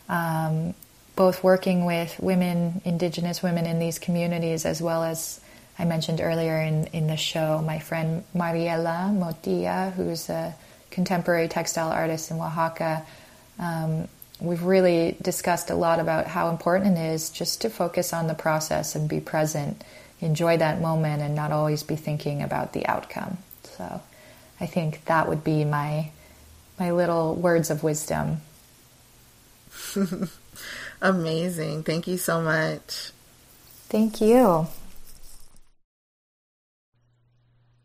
um, 0.08 0.74
both 1.14 1.42
working 1.42 1.84
with 1.84 2.18
women, 2.20 2.80
Indigenous 2.84 3.42
women 3.42 3.66
in 3.66 3.78
these 3.78 3.98
communities, 3.98 4.64
as 4.64 4.82
well 4.82 5.02
as 5.02 5.40
I 5.78 5.84
mentioned 5.84 6.20
earlier 6.20 6.58
in, 6.60 6.86
in 6.88 7.06
the 7.06 7.16
show, 7.16 7.62
my 7.64 7.78
friend 7.78 8.24
Mariela 8.34 9.12
Motilla, 9.16 9.92
who's 9.92 10.28
a 10.28 10.54
contemporary 10.90 11.48
textile 11.48 11.90
artist 11.90 12.30
in 12.30 12.38
Oaxaca. 12.38 13.04
Um, 13.58 14.08
we've 14.40 14.62
really 14.62 15.16
discussed 15.20 15.70
a 15.70 15.74
lot 15.74 16.00
about 16.00 16.26
how 16.26 16.50
important 16.50 16.96
it 16.96 17.12
is 17.12 17.30
just 17.30 17.60
to 17.62 17.70
focus 17.70 18.12
on 18.12 18.26
the 18.26 18.34
process 18.34 18.94
and 18.94 19.08
be 19.08 19.20
present, 19.20 19.82
enjoy 20.20 20.56
that 20.58 20.80
moment, 20.80 21.22
and 21.22 21.34
not 21.34 21.52
always 21.52 21.82
be 21.82 21.96
thinking 21.96 22.42
about 22.42 22.72
the 22.72 22.86
outcome. 22.86 23.38
So 23.62 24.00
I 24.60 24.66
think 24.66 25.04
that 25.06 25.28
would 25.28 25.44
be 25.44 25.64
my 25.64 26.10
my 26.78 26.90
little 26.90 27.34
words 27.34 27.70
of 27.70 27.82
wisdom. 27.82 28.42
Amazing. 31.02 31.82
Thank 31.82 32.06
you 32.06 32.18
so 32.18 32.40
much. 32.40 33.10
Thank 33.88 34.20
you. 34.20 34.68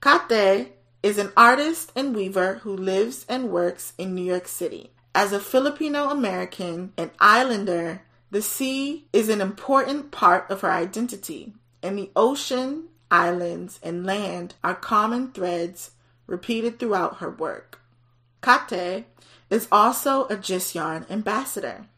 Kate 0.00 0.72
is 1.02 1.18
an 1.18 1.30
artist 1.36 1.92
and 1.94 2.16
weaver 2.16 2.54
who 2.62 2.74
lives 2.74 3.26
and 3.28 3.50
works 3.50 3.92
in 3.98 4.14
New 4.14 4.24
York 4.24 4.48
City. 4.48 4.92
As 5.14 5.30
a 5.30 5.38
Filipino 5.38 6.08
American 6.08 6.94
and 6.96 7.10
islander 7.20 8.00
the 8.30 8.40
sea 8.40 9.08
is 9.12 9.28
an 9.28 9.42
important 9.42 10.10
part 10.10 10.50
of 10.50 10.62
her 10.62 10.70
identity, 10.70 11.52
and 11.82 11.98
the 11.98 12.10
ocean, 12.16 12.88
islands, 13.10 13.78
and 13.82 14.06
land 14.06 14.54
are 14.64 14.74
common 14.74 15.32
threads 15.32 15.90
repeated 16.26 16.78
throughout 16.78 17.18
her 17.18 17.30
work. 17.30 17.82
Kate 18.42 19.04
is 19.50 19.68
also 19.70 20.26
a 20.28 20.36
Gist 20.38 20.74
Yarn 20.74 21.04
ambassador, 21.10 21.88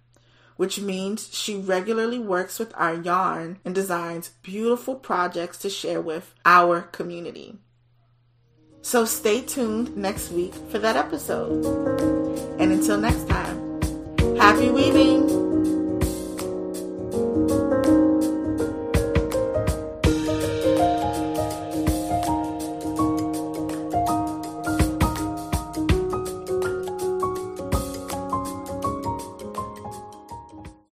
which 0.60 0.78
means 0.78 1.30
she 1.32 1.56
regularly 1.56 2.18
works 2.18 2.58
with 2.58 2.70
our 2.76 2.92
yarn 2.92 3.58
and 3.64 3.74
designs 3.74 4.32
beautiful 4.42 4.94
projects 4.94 5.56
to 5.56 5.70
share 5.70 6.02
with 6.02 6.34
our 6.44 6.82
community. 6.82 7.56
So 8.82 9.06
stay 9.06 9.40
tuned 9.40 9.96
next 9.96 10.30
week 10.30 10.52
for 10.70 10.78
that 10.78 10.96
episode. 10.96 11.64
And 12.60 12.72
until 12.72 12.98
next 12.98 13.26
time, 13.26 13.80
happy 14.36 14.68
weaving! 14.68 15.49